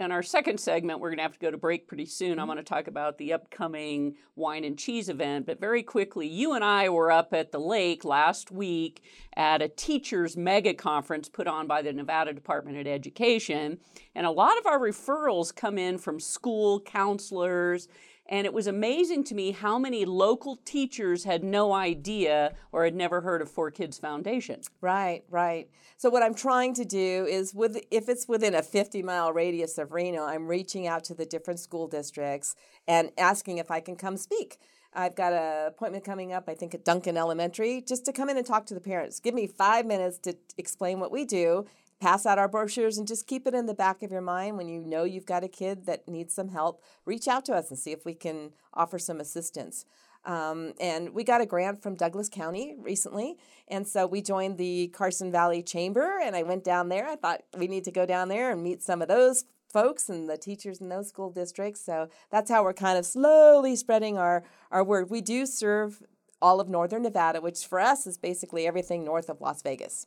in 0.00 0.12
our 0.12 0.22
second 0.22 0.60
segment, 0.60 1.00
we're 1.00 1.08
going 1.08 1.18
to 1.18 1.22
have 1.22 1.32
to 1.32 1.38
go 1.38 1.50
to 1.50 1.58
break 1.58 1.88
pretty 1.88 2.06
soon. 2.06 2.32
Mm-hmm. 2.32 2.40
I 2.40 2.44
want 2.44 2.60
to 2.60 2.64
talk 2.64 2.86
about 2.86 3.18
the 3.18 3.32
upcoming 3.32 4.14
wine 4.36 4.64
and 4.64 4.78
cheese 4.78 5.08
event. 5.08 5.46
But 5.46 5.60
very 5.60 5.82
quickly, 5.82 6.26
you 6.26 6.54
and 6.54 6.64
I 6.64 6.88
were 6.88 7.10
up 7.10 7.32
at 7.32 7.50
the 7.50 7.58
lake 7.58 8.04
last 8.04 8.50
week 8.50 9.02
at 9.36 9.60
a 9.60 9.68
teachers 9.68 10.36
mega 10.36 10.74
conference 10.74 11.28
put 11.28 11.46
on 11.46 11.66
by 11.66 11.82
the 11.82 11.92
Nevada 11.92 12.32
Department 12.32 12.78
of 12.78 12.86
Education. 12.86 13.78
And 14.14 14.26
a 14.26 14.30
lot 14.30 14.58
of 14.58 14.66
our 14.66 14.78
referrals 14.78 15.54
come 15.54 15.78
in 15.78 15.98
from 15.98 16.20
school 16.20 16.80
counselors. 16.80 17.88
And 18.28 18.44
it 18.44 18.52
was 18.52 18.66
amazing 18.66 19.24
to 19.24 19.34
me 19.34 19.52
how 19.52 19.78
many 19.78 20.04
local 20.04 20.56
teachers 20.56 21.24
had 21.24 21.42
no 21.42 21.72
idea 21.72 22.54
or 22.72 22.84
had 22.84 22.94
never 22.94 23.22
heard 23.22 23.40
of 23.40 23.50
Four 23.50 23.70
Kids 23.70 23.98
Foundation. 23.98 24.60
Right, 24.82 25.22
right. 25.30 25.70
So 25.96 26.10
what 26.10 26.22
I'm 26.22 26.34
trying 26.34 26.74
to 26.74 26.84
do 26.84 27.26
is 27.28 27.54
with 27.54 27.78
if 27.90 28.08
it's 28.08 28.28
within 28.28 28.54
a 28.54 28.62
50 28.62 29.02
mile 29.02 29.32
radius 29.32 29.78
of 29.78 29.92
Reno, 29.92 30.24
I'm 30.24 30.46
reaching 30.46 30.86
out 30.86 31.04
to 31.04 31.14
the 31.14 31.24
different 31.24 31.58
school 31.58 31.88
districts 31.88 32.54
and 32.86 33.10
asking 33.16 33.58
if 33.58 33.70
I 33.70 33.80
can 33.80 33.96
come 33.96 34.18
speak. 34.18 34.58
I've 34.92 35.14
got 35.14 35.32
an 35.32 35.66
appointment 35.66 36.04
coming 36.04 36.32
up, 36.32 36.48
I 36.48 36.54
think 36.54 36.74
at 36.74 36.84
Duncan 36.84 37.16
Elementary, 37.16 37.80
just 37.80 38.04
to 38.06 38.12
come 38.12 38.28
in 38.28 38.36
and 38.36 38.46
talk 38.46 38.66
to 38.66 38.74
the 38.74 38.80
parents. 38.80 39.20
Give 39.20 39.34
me 39.34 39.46
five 39.46 39.86
minutes 39.86 40.18
to 40.20 40.34
explain 40.56 40.98
what 40.98 41.12
we 41.12 41.24
do, 41.24 41.66
pass 42.00 42.26
out 42.26 42.38
our 42.38 42.48
brochures, 42.48 42.98
and 42.98 43.06
just 43.06 43.26
keep 43.26 43.46
it 43.46 43.54
in 43.54 43.66
the 43.66 43.74
back 43.74 44.02
of 44.02 44.10
your 44.10 44.20
mind 44.20 44.56
when 44.56 44.68
you 44.68 44.80
know 44.80 45.04
you've 45.04 45.26
got 45.26 45.44
a 45.44 45.48
kid 45.48 45.86
that 45.86 46.08
needs 46.08 46.34
some 46.34 46.48
help. 46.48 46.82
Reach 47.04 47.28
out 47.28 47.44
to 47.46 47.54
us 47.54 47.70
and 47.70 47.78
see 47.78 47.92
if 47.92 48.04
we 48.04 48.14
can 48.14 48.52
offer 48.74 48.98
some 48.98 49.20
assistance. 49.20 49.84
Um, 50.24 50.74
and 50.80 51.14
we 51.14 51.24
got 51.24 51.40
a 51.40 51.46
grant 51.46 51.82
from 51.82 51.94
Douglas 51.94 52.28
County 52.28 52.74
recently. 52.78 53.36
And 53.68 53.86
so 53.86 54.06
we 54.06 54.20
joined 54.20 54.58
the 54.58 54.88
Carson 54.88 55.32
Valley 55.32 55.62
Chamber, 55.62 56.18
and 56.22 56.36
I 56.36 56.42
went 56.42 56.64
down 56.64 56.88
there. 56.88 57.06
I 57.06 57.16
thought 57.16 57.42
we 57.56 57.66
need 57.66 57.84
to 57.84 57.90
go 57.90 58.04
down 58.04 58.28
there 58.28 58.50
and 58.50 58.62
meet 58.62 58.82
some 58.82 59.00
of 59.00 59.08
those 59.08 59.44
folks 59.72 60.08
and 60.08 60.28
the 60.28 60.36
teachers 60.36 60.80
in 60.80 60.88
those 60.88 61.08
school 61.08 61.30
districts. 61.30 61.80
So 61.80 62.08
that's 62.30 62.50
how 62.50 62.62
we're 62.64 62.74
kind 62.74 62.98
of 62.98 63.06
slowly 63.06 63.76
spreading 63.76 64.18
our, 64.18 64.44
our 64.70 64.82
word. 64.84 65.10
We 65.10 65.20
do 65.20 65.46
serve 65.46 66.02
all 66.40 66.60
of 66.60 66.68
northern 66.68 67.02
Nevada, 67.02 67.40
which 67.40 67.66
for 67.66 67.80
us 67.80 68.06
is 68.06 68.16
basically 68.18 68.66
everything 68.66 69.04
north 69.04 69.28
of 69.28 69.40
Las 69.40 69.62
Vegas. 69.62 70.06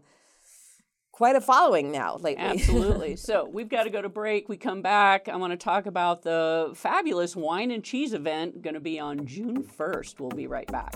quite 1.16 1.36
a 1.38 1.42
following 1.42 1.92
now 1.92 2.18
lately. 2.18 2.44
Absolutely. 2.44 3.16
so 3.18 3.50
we've 3.52 3.70
got 3.70 3.84
to 3.84 3.90
go 3.90 4.02
to 4.02 4.10
break. 4.10 4.50
We 4.50 4.58
come 4.58 4.82
back. 4.82 5.30
I 5.30 5.36
want 5.38 5.52
to 5.52 5.58
talk 5.58 5.86
about 5.86 6.24
the 6.24 6.72
fabulous 6.76 7.38
wine 7.38 7.72
and 7.72 7.84
cheese 7.84 8.14
event 8.14 8.62
going 8.62 8.74
to 8.74 8.82
be 8.82 9.00
on 9.00 9.26
June 9.26 9.64
1st. 9.64 10.20
We'll 10.20 10.30
be 10.30 10.48
right 10.48 10.68
back. 10.68 10.96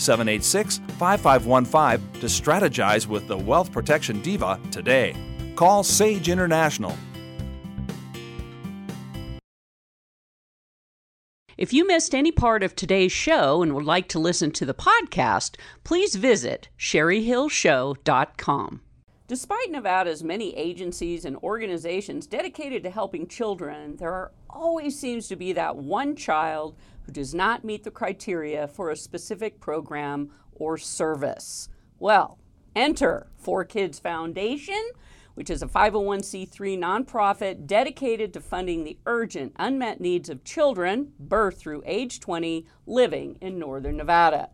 786 0.00 0.78
5515 0.98 2.20
to 2.20 2.26
strategize 2.26 3.06
with 3.06 3.28
the 3.28 3.36
Wealth 3.36 3.70
Protection 3.70 4.20
Diva 4.22 4.58
today. 4.70 5.14
Call 5.56 5.82
Sage 5.82 6.28
International. 6.28 6.96
If 11.60 11.72
you 11.74 11.86
missed 11.86 12.14
any 12.14 12.32
part 12.32 12.62
of 12.62 12.74
today's 12.74 13.12
show 13.12 13.62
and 13.62 13.74
would 13.74 13.84
like 13.84 14.08
to 14.08 14.18
listen 14.18 14.50
to 14.52 14.64
the 14.64 14.72
podcast, 14.72 15.56
please 15.84 16.14
visit 16.14 16.70
sherryhillshow.com. 16.78 18.80
Despite 19.28 19.70
Nevada's 19.70 20.24
many 20.24 20.56
agencies 20.56 21.26
and 21.26 21.36
organizations 21.36 22.26
dedicated 22.26 22.82
to 22.82 22.90
helping 22.90 23.28
children, 23.28 23.96
there 23.96 24.10
are 24.10 24.32
always 24.48 24.98
seems 24.98 25.28
to 25.28 25.36
be 25.36 25.52
that 25.52 25.76
one 25.76 26.16
child 26.16 26.76
who 27.10 27.14
does 27.14 27.34
not 27.34 27.64
meet 27.64 27.82
the 27.82 27.90
criteria 27.90 28.68
for 28.68 28.88
a 28.88 28.96
specific 28.96 29.58
program 29.58 30.30
or 30.52 30.78
service. 30.78 31.68
Well, 31.98 32.38
enter 32.76 33.26
Four 33.36 33.64
Kids 33.64 33.98
Foundation, 33.98 34.80
which 35.34 35.50
is 35.50 35.60
a 35.60 35.66
501c3 35.66 36.78
nonprofit 36.78 37.66
dedicated 37.66 38.32
to 38.32 38.40
funding 38.40 38.84
the 38.84 38.96
urgent 39.06 39.54
unmet 39.56 40.00
needs 40.00 40.28
of 40.28 40.44
children, 40.44 41.10
birth 41.18 41.58
through 41.58 41.82
age 41.84 42.20
20, 42.20 42.64
living 42.86 43.36
in 43.40 43.58
northern 43.58 43.96
Nevada. 43.96 44.50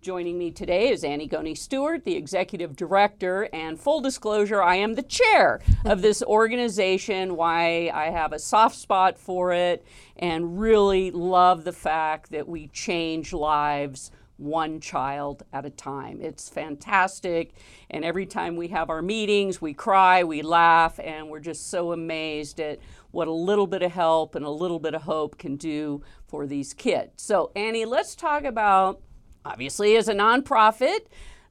Joining 0.00 0.38
me 0.38 0.52
today 0.52 0.90
is 0.90 1.02
Annie 1.02 1.26
Goni 1.26 1.56
Stewart, 1.56 2.04
the 2.04 2.14
executive 2.14 2.76
director, 2.76 3.48
and 3.52 3.80
full 3.80 4.00
disclosure, 4.00 4.62
I 4.62 4.76
am 4.76 4.94
the 4.94 5.02
chair 5.02 5.60
of 5.84 6.02
this 6.02 6.22
organization. 6.26 7.34
Why 7.34 7.90
I 7.92 8.10
have 8.10 8.32
a 8.32 8.38
soft 8.38 8.76
spot 8.76 9.18
for 9.18 9.52
it 9.52 9.84
and 10.16 10.60
really 10.60 11.10
love 11.10 11.64
the 11.64 11.72
fact 11.72 12.30
that 12.30 12.48
we 12.48 12.68
change 12.68 13.32
lives 13.32 14.12
one 14.36 14.78
child 14.78 15.42
at 15.52 15.66
a 15.66 15.70
time. 15.70 16.20
It's 16.20 16.48
fantastic. 16.48 17.54
And 17.90 18.04
every 18.04 18.24
time 18.24 18.54
we 18.54 18.68
have 18.68 18.90
our 18.90 19.02
meetings, 19.02 19.60
we 19.60 19.74
cry, 19.74 20.22
we 20.22 20.42
laugh, 20.42 21.00
and 21.00 21.28
we're 21.28 21.40
just 21.40 21.70
so 21.70 21.90
amazed 21.90 22.60
at 22.60 22.78
what 23.10 23.26
a 23.26 23.32
little 23.32 23.66
bit 23.66 23.82
of 23.82 23.90
help 23.90 24.36
and 24.36 24.44
a 24.44 24.50
little 24.50 24.78
bit 24.78 24.94
of 24.94 25.02
hope 25.02 25.38
can 25.38 25.56
do 25.56 26.02
for 26.28 26.46
these 26.46 26.72
kids. 26.72 27.14
So, 27.16 27.50
Annie, 27.56 27.84
let's 27.84 28.14
talk 28.14 28.44
about 28.44 29.02
obviously, 29.48 29.96
as 29.96 30.08
a 30.08 30.14
nonprofit, 30.14 31.00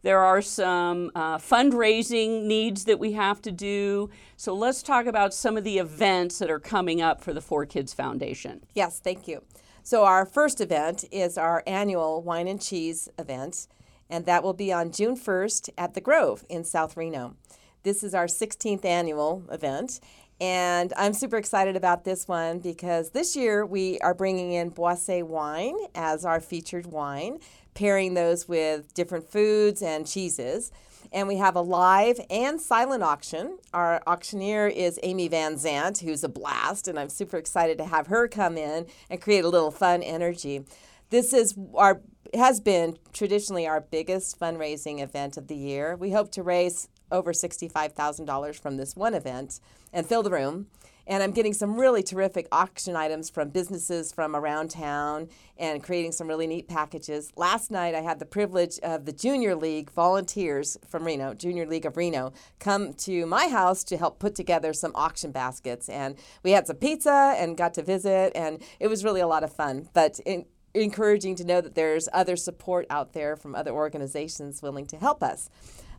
there 0.04 0.20
are 0.20 0.42
some 0.42 1.12
uh, 1.16 1.38
fundraising 1.38 2.44
needs 2.44 2.86
that 2.86 3.00
we 3.00 3.14
have 3.14 3.42
to 3.42 3.52
do. 3.52 4.10
So 4.36 4.54
let's 4.54 4.84
talk 4.84 5.06
about 5.06 5.34
some 5.34 5.58
of 5.58 5.64
the 5.64 5.80
events 5.80 6.40
that 6.40 6.52
are 6.52 6.60
coming 6.60 7.02
up 7.02 7.22
for 7.22 7.34
the 7.34 7.42
Four 7.42 7.66
Kids 7.66 7.94
Foundation. 7.94 8.62
Yes, 8.74 9.00
thank 9.00 9.28
you. 9.28 9.44
So, 9.84 10.04
our 10.04 10.26
first 10.26 10.60
event 10.60 11.06
is 11.12 11.38
our 11.38 11.64
annual 11.66 12.22
wine 12.22 12.50
and 12.50 12.62
cheese 12.62 13.08
event, 13.18 13.68
and 14.10 14.26
that 14.26 14.44
will 14.44 14.54
be 14.54 14.72
on 14.74 14.92
June 14.92 15.16
1st 15.16 15.70
at 15.78 15.94
the 15.94 16.02
Grove 16.02 16.44
in 16.50 16.66
South 16.66 16.98
Reno. 16.98 17.36
This 17.84 18.04
is 18.04 18.14
our 18.14 18.28
16th 18.28 18.84
annual 18.84 19.46
event, 19.50 20.02
and 20.40 20.94
I'm 20.98 21.14
super 21.14 21.38
excited 21.38 21.76
about 21.76 22.04
this 22.04 22.28
one 22.28 22.60
because 22.60 23.12
this 23.12 23.36
year 23.36 23.66
we 23.66 23.98
are 24.00 24.14
bringing 24.14 24.52
in 24.52 24.72
Boisset 24.72 25.24
wine 25.24 25.78
as 25.96 26.26
our 26.26 26.40
featured 26.40 26.86
wine, 26.86 27.40
pairing 27.78 28.16
those 28.16 28.48
with 28.48 28.92
different 28.96 29.30
foods 29.30 29.84
and 29.84 30.08
cheeses. 30.08 30.72
And 31.14 31.28
we 31.28 31.38
have 31.38 31.56
a 31.56 31.62
live 31.62 32.20
and 32.30 32.60
silent 32.60 33.04
auction. 33.04 33.60
Our 33.72 34.02
auctioneer 34.08 34.68
is 34.68 35.00
Amy 35.04 35.28
Van 35.28 35.56
Zant, 35.56 36.02
who's 36.02 36.24
a 36.24 36.28
blast, 36.28 36.88
and 36.88 37.00
I'm 37.00 37.08
super 37.08 37.38
excited 37.38 37.78
to 37.78 37.86
have 37.86 38.08
her 38.08 38.28
come 38.28 38.58
in 38.58 38.88
and 39.12 39.22
create 39.22 39.46
a 39.46 39.50
little 39.50 39.70
fun 39.72 40.02
energy. 40.02 40.66
This 41.12 41.34
is 41.34 41.56
our 41.76 42.02
has 42.34 42.60
been 42.60 42.98
traditionally 43.14 43.66
our 43.68 43.80
biggest 43.80 44.38
fundraising 44.38 45.00
event 45.00 45.38
of 45.38 45.48
the 45.48 45.56
year. 45.56 45.96
We 45.96 46.12
hope 46.12 46.32
to 46.32 46.44
raise 46.44 46.90
over 47.10 47.32
$65,000 47.32 48.60
from 48.60 48.76
this 48.76 48.98
one 48.98 49.14
event 49.14 49.62
and 49.94 50.06
fill 50.06 50.24
the 50.24 50.32
room. 50.32 50.68
And 51.08 51.24
I'm 51.24 51.32
getting 51.32 51.54
some 51.54 51.80
really 51.80 52.04
terrific 52.04 52.48
auction 52.52 52.96
items 52.96 53.30
from 53.30 53.50
businesses 53.50 54.12
from 54.12 54.36
around 54.36 54.72
town 54.72 55.30
and 55.58 55.82
creating 55.82 56.12
some 56.12 56.28
really 56.28 56.48
neat 56.48 56.68
packages. 56.68 57.32
Last 57.38 57.72
night, 57.72 57.96
I 57.96 58.02
had 58.02 58.20
the 58.20 58.26
privilege 58.26 58.78
of 58.84 59.06
the 59.06 59.14
Junior 59.14 59.56
League 59.56 59.90
volunteers 59.90 60.78
from 60.86 61.06
Reno, 61.06 61.34
Junior 61.34 61.66
League 61.66 61.86
of 61.86 61.96
Reno, 61.96 62.34
come 62.60 62.94
to 62.94 63.26
my 63.26 63.48
house 63.48 63.86
to 63.86 63.98
help 63.98 64.20
put 64.20 64.36
together 64.36 64.74
some 64.74 64.92
auction 64.96 65.32
baskets. 65.32 65.88
And 65.88 66.16
we 66.44 66.52
had 66.52 66.68
some 66.68 66.76
pizza 66.76 67.34
and 67.38 67.56
got 67.56 67.74
to 67.76 67.84
visit, 67.84 68.34
and 68.36 68.62
it 68.80 68.88
was 68.88 69.06
really 69.06 69.22
a 69.22 69.28
lot 69.28 69.44
of 69.44 69.54
fun. 69.54 69.88
But 69.94 70.20
in, 70.26 70.46
encouraging 70.74 71.36
to 71.36 71.46
know 71.46 71.62
that 71.62 71.76
there's 71.76 72.10
other 72.14 72.36
support 72.36 72.86
out 72.90 73.14
there 73.14 73.36
from 73.36 73.56
other 73.56 73.72
organizations 73.72 74.62
willing 74.62 74.86
to 74.88 74.98
help 74.98 75.24
us. 75.24 75.50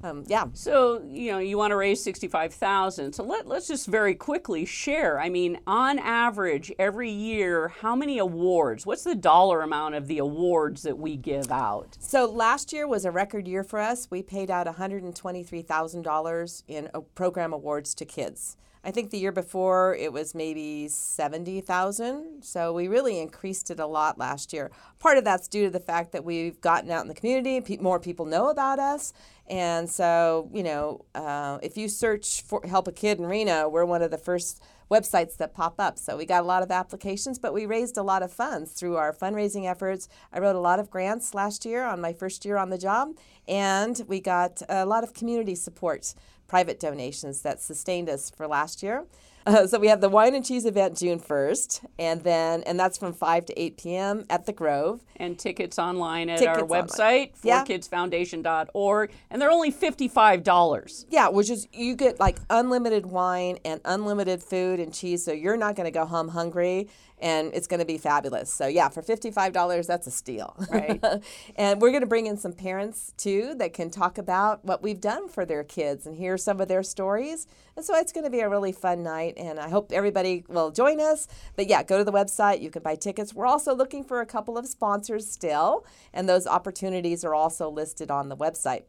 Um, 0.02 0.24
yeah. 0.28 0.44
So 0.52 1.02
you 1.10 1.32
know 1.32 1.38
you 1.38 1.58
want 1.58 1.72
to 1.72 1.76
raise 1.76 2.02
sixty-five 2.02 2.54
thousand. 2.54 3.12
So 3.14 3.24
let 3.24 3.48
let's 3.48 3.66
just 3.66 3.86
very 3.86 4.14
quickly 4.14 4.64
share. 4.64 5.18
I 5.18 5.28
mean, 5.28 5.58
on 5.66 5.98
average, 5.98 6.72
every 6.78 7.10
year, 7.10 7.68
how 7.68 7.96
many 7.96 8.18
awards? 8.18 8.86
What's 8.86 9.04
the 9.04 9.16
dollar 9.16 9.62
amount 9.62 9.96
of 9.96 10.06
the 10.06 10.18
awards 10.18 10.82
that 10.82 10.98
we 10.98 11.16
give 11.16 11.50
out? 11.50 11.96
So 11.98 12.26
last 12.26 12.72
year 12.72 12.86
was 12.86 13.04
a 13.04 13.10
record 13.10 13.48
year 13.48 13.64
for 13.64 13.80
us. 13.80 14.08
We 14.10 14.22
paid 14.22 14.50
out 14.50 14.66
one 14.66 14.76
hundred 14.76 15.02
and 15.02 15.16
twenty-three 15.16 15.62
thousand 15.62 16.02
dollars 16.02 16.62
in 16.68 16.88
uh, 16.94 17.00
program 17.16 17.52
awards 17.52 17.94
to 17.96 18.04
kids. 18.04 18.56
I 18.88 18.90
think 18.90 19.10
the 19.10 19.18
year 19.18 19.32
before 19.32 19.94
it 19.96 20.14
was 20.14 20.34
maybe 20.34 20.88
70,000. 20.88 22.42
So 22.42 22.72
we 22.72 22.88
really 22.88 23.20
increased 23.20 23.70
it 23.70 23.80
a 23.80 23.86
lot 23.86 24.16
last 24.16 24.50
year. 24.50 24.70
Part 24.98 25.18
of 25.18 25.24
that's 25.24 25.46
due 25.46 25.64
to 25.64 25.70
the 25.70 25.78
fact 25.78 26.12
that 26.12 26.24
we've 26.24 26.58
gotten 26.62 26.90
out 26.90 27.02
in 27.02 27.08
the 27.08 27.14
community, 27.14 27.60
pe- 27.60 27.82
more 27.82 28.00
people 28.00 28.24
know 28.24 28.48
about 28.48 28.78
us. 28.78 29.12
And 29.46 29.90
so, 29.90 30.48
you 30.54 30.62
know, 30.62 31.04
uh, 31.14 31.58
if 31.62 31.76
you 31.76 31.86
search 31.86 32.40
for 32.40 32.62
Help 32.66 32.88
a 32.88 32.92
Kid 32.92 33.18
in 33.18 33.26
Reno, 33.26 33.68
we're 33.68 33.84
one 33.84 34.00
of 34.00 34.10
the 34.10 34.16
first 34.16 34.62
websites 34.90 35.36
that 35.36 35.52
pop 35.52 35.74
up. 35.78 35.98
So 35.98 36.16
we 36.16 36.24
got 36.24 36.42
a 36.42 36.46
lot 36.46 36.62
of 36.62 36.70
applications, 36.70 37.38
but 37.38 37.52
we 37.52 37.66
raised 37.66 37.98
a 37.98 38.02
lot 38.02 38.22
of 38.22 38.32
funds 38.32 38.72
through 38.72 38.96
our 38.96 39.12
fundraising 39.12 39.70
efforts. 39.70 40.08
I 40.32 40.38
wrote 40.38 40.56
a 40.56 40.60
lot 40.60 40.80
of 40.80 40.88
grants 40.88 41.34
last 41.34 41.66
year 41.66 41.84
on 41.84 42.00
my 42.00 42.14
first 42.14 42.46
year 42.46 42.56
on 42.56 42.70
the 42.70 42.78
job, 42.78 43.10
and 43.46 44.00
we 44.08 44.18
got 44.18 44.62
a 44.66 44.86
lot 44.86 45.04
of 45.04 45.12
community 45.12 45.54
support 45.54 46.14
private 46.48 46.80
donations 46.80 47.42
that 47.42 47.60
sustained 47.60 48.08
us 48.08 48.30
for 48.30 48.48
last 48.48 48.82
year. 48.82 49.04
Uh, 49.48 49.66
so 49.66 49.78
we 49.78 49.88
have 49.88 50.00
the 50.00 50.08
wine 50.08 50.34
and 50.34 50.44
cheese 50.44 50.66
event 50.66 50.96
June 50.96 51.18
1st, 51.18 51.86
and 51.98 52.22
then 52.22 52.62
and 52.64 52.78
that's 52.78 52.98
from 52.98 53.12
5 53.12 53.46
to 53.46 53.60
8 53.60 53.76
p.m. 53.78 54.24
at 54.28 54.46
the 54.46 54.52
Grove. 54.52 55.00
And 55.16 55.38
tickets 55.38 55.78
online 55.78 56.28
at 56.30 56.38
Tickets 56.38 56.60
our 56.60 56.68
website, 56.68 57.32
Yeah. 57.42 57.64
4kidsfoundation.org, 57.64 59.12
and 59.30 59.42
they're 59.42 59.50
only 59.50 59.72
$55. 59.72 61.06
Yeah, 61.10 61.28
which 61.28 61.50
is 61.50 61.66
you 61.72 61.96
get 61.96 62.20
like 62.20 62.38
unlimited 62.50 63.06
wine 63.06 63.58
and 63.64 63.80
unlimited 63.84 64.42
food 64.42 64.78
and 64.80 64.92
cheese, 64.92 65.24
so 65.24 65.32
you're 65.32 65.56
not 65.56 65.74
going 65.74 65.86
to 65.86 65.90
go 65.90 66.04
home 66.06 66.28
hungry, 66.28 66.88
and 67.20 67.52
it's 67.54 67.66
going 67.66 67.80
to 67.80 67.86
be 67.86 67.98
fabulous. 67.98 68.52
So 68.52 68.66
yeah, 68.66 68.88
for 68.88 69.02
fifty-five 69.02 69.52
dollars, 69.52 69.86
that's 69.86 70.06
a 70.06 70.10
steal. 70.10 70.54
Right. 70.70 71.02
and 71.56 71.80
we're 71.80 71.90
going 71.90 72.02
to 72.02 72.06
bring 72.06 72.26
in 72.26 72.36
some 72.36 72.52
parents 72.52 73.12
too 73.16 73.54
that 73.56 73.72
can 73.72 73.90
talk 73.90 74.18
about 74.18 74.64
what 74.64 74.82
we've 74.82 75.00
done 75.00 75.28
for 75.28 75.44
their 75.44 75.64
kids 75.64 76.06
and 76.06 76.16
hear 76.16 76.36
some 76.36 76.60
of 76.60 76.68
their 76.68 76.82
stories. 76.82 77.46
And 77.76 77.84
so 77.84 77.94
it's 77.94 78.12
going 78.12 78.24
to 78.24 78.30
be 78.30 78.40
a 78.40 78.48
really 78.48 78.72
fun 78.72 79.02
night, 79.02 79.34
and 79.38 79.58
I 79.58 79.68
hope 79.68 79.92
everybody 79.92 80.44
will 80.48 80.70
join 80.70 81.00
us. 81.00 81.28
But 81.56 81.68
yeah, 81.68 81.82
go 81.82 81.98
to 81.98 82.04
the 82.04 82.12
website. 82.12 82.60
You 82.60 82.70
can 82.70 82.82
buy 82.82 82.96
tickets. 82.96 83.34
We're 83.34 83.46
also 83.46 83.74
looking 83.74 84.04
for 84.04 84.20
a 84.20 84.26
couple 84.26 84.58
of 84.58 84.66
sponsors 84.66 85.30
still, 85.30 85.84
and 86.12 86.28
those 86.28 86.46
opportunities 86.46 87.24
are 87.24 87.34
also 87.34 87.70
listed 87.70 88.10
on 88.10 88.28
the 88.28 88.36
website. 88.36 88.82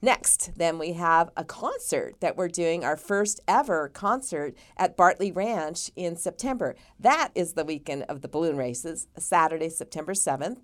Next, 0.00 0.56
then 0.56 0.78
we 0.78 0.92
have 0.92 1.30
a 1.36 1.44
concert 1.44 2.20
that 2.20 2.36
we're 2.36 2.46
doing, 2.46 2.84
our 2.84 2.96
first 2.96 3.40
ever 3.48 3.88
concert 3.88 4.54
at 4.76 4.96
Bartley 4.96 5.32
Ranch 5.32 5.90
in 5.96 6.14
September. 6.14 6.76
That 7.00 7.30
is 7.34 7.54
the 7.54 7.64
weekend 7.64 8.04
of 8.04 8.20
the 8.20 8.28
balloon 8.28 8.56
races, 8.56 9.08
Saturday, 9.16 9.68
September 9.68 10.14
7th. 10.14 10.58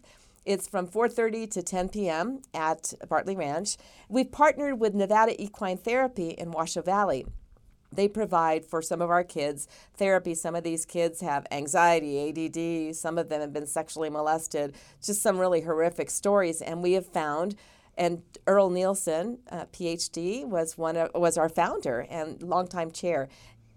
It's 0.44 0.68
from 0.68 0.87
4:30 0.87 1.51
to 1.53 1.62
10 1.62 1.88
p.m. 1.88 2.42
at 2.53 2.92
Bartley 3.09 3.35
Ranch. 3.35 3.77
We've 4.09 4.31
partnered 4.31 4.79
with 4.79 4.94
Nevada 4.94 5.42
Equine 5.42 5.79
Therapy 5.79 6.29
in 6.29 6.53
Washoe 6.53 6.83
Valley 6.83 7.25
they 7.96 8.09
provide 8.09 8.64
for 8.64 8.83
some 8.83 9.00
of 9.00 9.11
our 9.11 9.24
kids 9.24 9.68
therapy. 9.96 10.35
Some 10.35 10.54
of 10.54 10.64
these 10.64 10.85
kids 10.85 11.20
have 11.20 11.46
anxiety, 11.50 12.28
ADD, 12.28 12.94
some 12.96 13.18
of 13.18 13.28
them 13.28 13.40
have 13.40 13.52
been 13.52 13.66
sexually 13.66 14.11
molested, 14.11 14.74
just 15.02 15.22
some 15.22 15.38
really 15.38 15.62
horrific 15.62 16.11
stories. 16.11 16.61
And 16.61 16.83
we 16.83 16.92
have 16.92 17.07
found, 17.07 17.57
and 17.96 18.22
Earl 18.46 18.70
Nielsen, 18.70 19.38
uh, 19.50 19.66
PhD, 19.66 20.46
was 20.46 20.76
one 20.76 20.96
of, 20.96 21.11
was 21.14 21.38
our 21.38 21.48
founder 21.48 22.07
and 22.11 22.42
longtime 22.42 22.90
chair. 22.90 23.28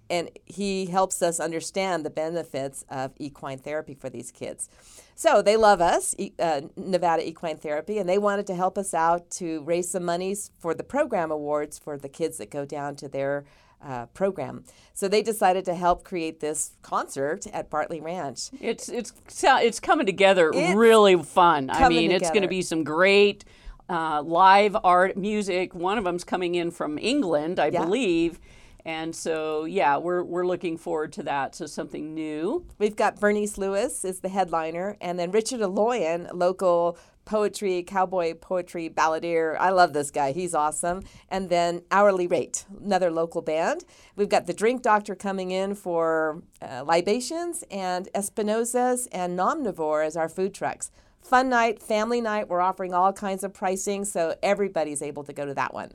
And 0.09 0.29
he 0.45 0.85
helps 0.85 1.21
us 1.21 1.39
understand 1.39 2.05
the 2.05 2.09
benefits 2.09 2.85
of 2.89 3.11
equine 3.17 3.57
therapy 3.57 3.93
for 3.93 4.09
these 4.09 4.31
kids. 4.31 4.69
So 5.15 5.41
they 5.41 5.57
love 5.57 5.81
us, 5.81 6.15
uh, 6.39 6.61
Nevada 6.77 7.27
Equine 7.27 7.57
Therapy, 7.57 7.97
and 7.97 8.07
they 8.07 8.17
wanted 8.19 8.47
to 8.47 8.55
help 8.55 8.77
us 8.77 8.93
out 8.93 9.29
to 9.31 9.63
raise 9.63 9.89
some 9.89 10.05
monies 10.05 10.51
for 10.59 10.73
the 10.73 10.83
program 10.83 11.31
awards 11.31 11.79
for 11.79 11.97
the 11.97 12.07
kids 12.07 12.37
that 12.37 12.51
go 12.51 12.65
down 12.65 12.95
to 12.97 13.09
their 13.09 13.43
uh, 13.83 14.05
program. 14.07 14.63
So 14.93 15.07
they 15.07 15.21
decided 15.21 15.65
to 15.65 15.75
help 15.75 16.03
create 16.03 16.39
this 16.39 16.71
concert 16.81 17.45
at 17.53 17.69
Bartley 17.69 18.01
Ranch. 18.01 18.49
It's 18.59 18.89
it's 18.89 19.13
it's 19.43 19.79
coming 19.79 20.05
together 20.05 20.51
It's 20.53 20.75
really 20.75 21.21
fun. 21.21 21.69
I 21.69 21.87
mean, 21.89 22.11
it's 22.11 22.29
going 22.29 22.41
to 22.41 22.47
be 22.47 22.61
some 22.61 22.83
great 22.83 23.45
uh, 23.89 24.21
live 24.21 24.75
art 24.83 25.17
music. 25.17 25.73
One 25.73 25.97
of 25.97 26.03
them's 26.03 26.23
coming 26.23 26.55
in 26.55 26.71
from 26.71 26.97
England, 26.97 27.59
I 27.59 27.67
Yeah. 27.67 27.83
believe. 27.85 28.39
And 28.85 29.13
so, 29.13 29.65
yeah, 29.65 29.97
we're, 29.97 30.23
we're 30.23 30.45
looking 30.47 30.77
forward 30.77 31.11
to 31.13 31.23
that. 31.23 31.55
So, 31.55 31.65
something 31.65 32.13
new. 32.13 32.65
We've 32.79 32.95
got 32.95 33.19
Bernice 33.19 33.57
Lewis 33.57 34.05
is 34.05 34.21
the 34.21 34.29
headliner, 34.29 34.95
and 35.01 35.19
then 35.19 35.31
Richard 35.31 35.59
Aloyan, 35.59 36.29
local 36.33 36.97
poetry, 37.27 37.83
cowboy 37.83 38.33
poetry 38.33 38.89
balladeer. 38.89 39.57
I 39.59 39.69
love 39.69 39.91
this 39.91 40.09
guy. 40.11 40.31
He's 40.31 40.55
awesome. 40.55 41.03
And 41.29 41.49
then 41.49 41.81
Hourly 41.91 42.25
Rate, 42.25 42.65
another 42.81 43.11
local 43.11 43.41
band. 43.41 43.83
We've 44.15 44.29
got 44.29 44.47
the 44.47 44.53
Drink 44.53 44.81
Doctor 44.81 45.13
coming 45.13 45.51
in 45.51 45.75
for 45.75 46.41
uh, 46.61 46.83
libations, 46.85 47.65
and 47.69 48.07
Espinosa's 48.15 49.07
and 49.11 49.37
Nomnivore 49.37 50.05
as 50.05 50.15
our 50.15 50.29
food 50.29 50.53
trucks. 50.53 50.89
Fun 51.21 51.49
night, 51.49 51.83
family 51.83 52.21
night. 52.21 52.47
We're 52.47 52.61
offering 52.61 52.93
all 52.93 53.11
kinds 53.11 53.43
of 53.43 53.53
pricing, 53.53 54.05
so 54.05 54.35
everybody's 54.41 55.01
able 55.01 55.25
to 55.25 55.33
go 55.33 55.45
to 55.45 55.53
that 55.53 55.73
one. 55.73 55.91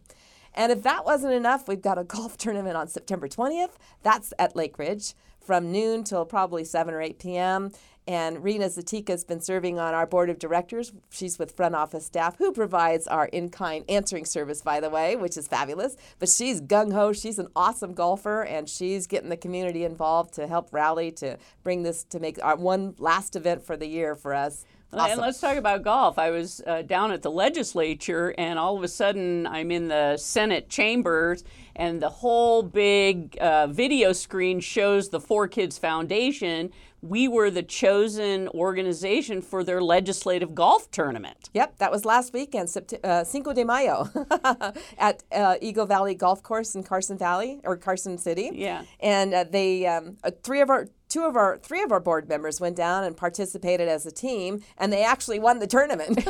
And 0.54 0.70
if 0.70 0.82
that 0.82 1.06
wasn't 1.06 1.32
enough, 1.32 1.66
we've 1.66 1.80
got 1.80 1.98
a 1.98 2.04
golf 2.16 2.36
tournament 2.36 2.76
on 2.76 2.88
September 2.88 3.26
20th. 3.26 3.72
That's 4.02 4.34
at 4.38 4.54
Lake 4.54 4.78
Ridge 4.78 5.14
from 5.40 5.72
noon 5.72 6.04
till 6.04 6.24
probably 6.24 6.64
7 6.64 6.94
or 6.94 7.00
8 7.00 7.18
p.m. 7.18 7.72
And 8.08 8.42
Rena 8.42 8.66
Zatika 8.66 9.10
has 9.10 9.22
been 9.24 9.40
serving 9.40 9.78
on 9.78 9.94
our 9.94 10.06
board 10.06 10.28
of 10.28 10.38
directors. 10.40 10.92
She's 11.10 11.38
with 11.38 11.52
front 11.52 11.76
office 11.76 12.04
staff, 12.04 12.36
who 12.36 12.52
provides 12.52 13.06
our 13.06 13.26
in 13.26 13.48
kind 13.48 13.84
answering 13.88 14.24
service, 14.24 14.60
by 14.60 14.80
the 14.80 14.90
way, 14.90 15.14
which 15.14 15.36
is 15.36 15.46
fabulous. 15.46 15.96
But 16.18 16.28
she's 16.28 16.60
gung 16.60 16.92
ho. 16.92 17.12
She's 17.12 17.38
an 17.38 17.48
awesome 17.54 17.94
golfer, 17.94 18.42
and 18.42 18.68
she's 18.68 19.06
getting 19.06 19.28
the 19.28 19.36
community 19.36 19.84
involved 19.84 20.34
to 20.34 20.48
help 20.48 20.72
rally 20.72 21.12
to 21.12 21.38
bring 21.62 21.84
this 21.84 22.02
to 22.04 22.18
make 22.18 22.42
our 22.42 22.56
one 22.56 22.94
last 22.98 23.36
event 23.36 23.64
for 23.64 23.76
the 23.76 23.86
year 23.86 24.16
for 24.16 24.34
us. 24.34 24.64
And 24.94 25.20
let's 25.20 25.40
talk 25.40 25.56
about 25.56 25.82
golf. 25.82 26.18
I 26.18 26.30
was 26.30 26.60
uh, 26.66 26.82
down 26.82 27.12
at 27.12 27.22
the 27.22 27.30
legislature, 27.30 28.34
and 28.36 28.58
all 28.58 28.76
of 28.76 28.82
a 28.82 28.88
sudden, 28.88 29.46
I'm 29.46 29.70
in 29.70 29.88
the 29.88 30.18
Senate 30.18 30.68
chambers, 30.68 31.44
and 31.74 32.02
the 32.02 32.10
whole 32.10 32.62
big 32.62 33.38
uh, 33.40 33.68
video 33.68 34.12
screen 34.12 34.60
shows 34.60 35.08
the 35.08 35.20
Four 35.20 35.48
Kids 35.48 35.78
Foundation. 35.78 36.70
We 37.02 37.26
were 37.26 37.50
the 37.50 37.64
chosen 37.64 38.46
organization 38.48 39.42
for 39.42 39.64
their 39.64 39.82
legislative 39.82 40.54
golf 40.54 40.88
tournament. 40.92 41.50
Yep, 41.52 41.78
that 41.78 41.90
was 41.90 42.04
last 42.04 42.32
weekend, 42.32 42.68
Sept- 42.68 43.04
uh, 43.04 43.24
Cinco 43.24 43.52
de 43.52 43.64
Mayo, 43.64 44.08
at 44.98 45.24
uh, 45.32 45.56
Eagle 45.60 45.86
Valley 45.86 46.14
Golf 46.14 46.44
Course 46.44 46.76
in 46.76 46.84
Carson 46.84 47.18
Valley 47.18 47.60
or 47.64 47.76
Carson 47.76 48.18
City. 48.18 48.50
Yeah. 48.54 48.84
and 49.00 49.34
uh, 49.34 49.44
they 49.50 49.84
um, 49.86 50.16
uh, 50.22 50.30
three 50.44 50.60
of 50.60 50.70
our 50.70 50.86
two 51.12 51.24
of 51.24 51.36
our, 51.36 51.58
three 51.58 51.82
of 51.82 51.92
our 51.92 52.00
board 52.00 52.26
members 52.26 52.58
went 52.58 52.74
down 52.74 53.04
and 53.04 53.14
participated 53.14 53.86
as 53.86 54.06
a 54.06 54.10
team, 54.10 54.62
and 54.78 54.90
they 54.90 55.04
actually 55.04 55.38
won 55.38 55.58
the 55.58 55.66
tournament. 55.66 56.26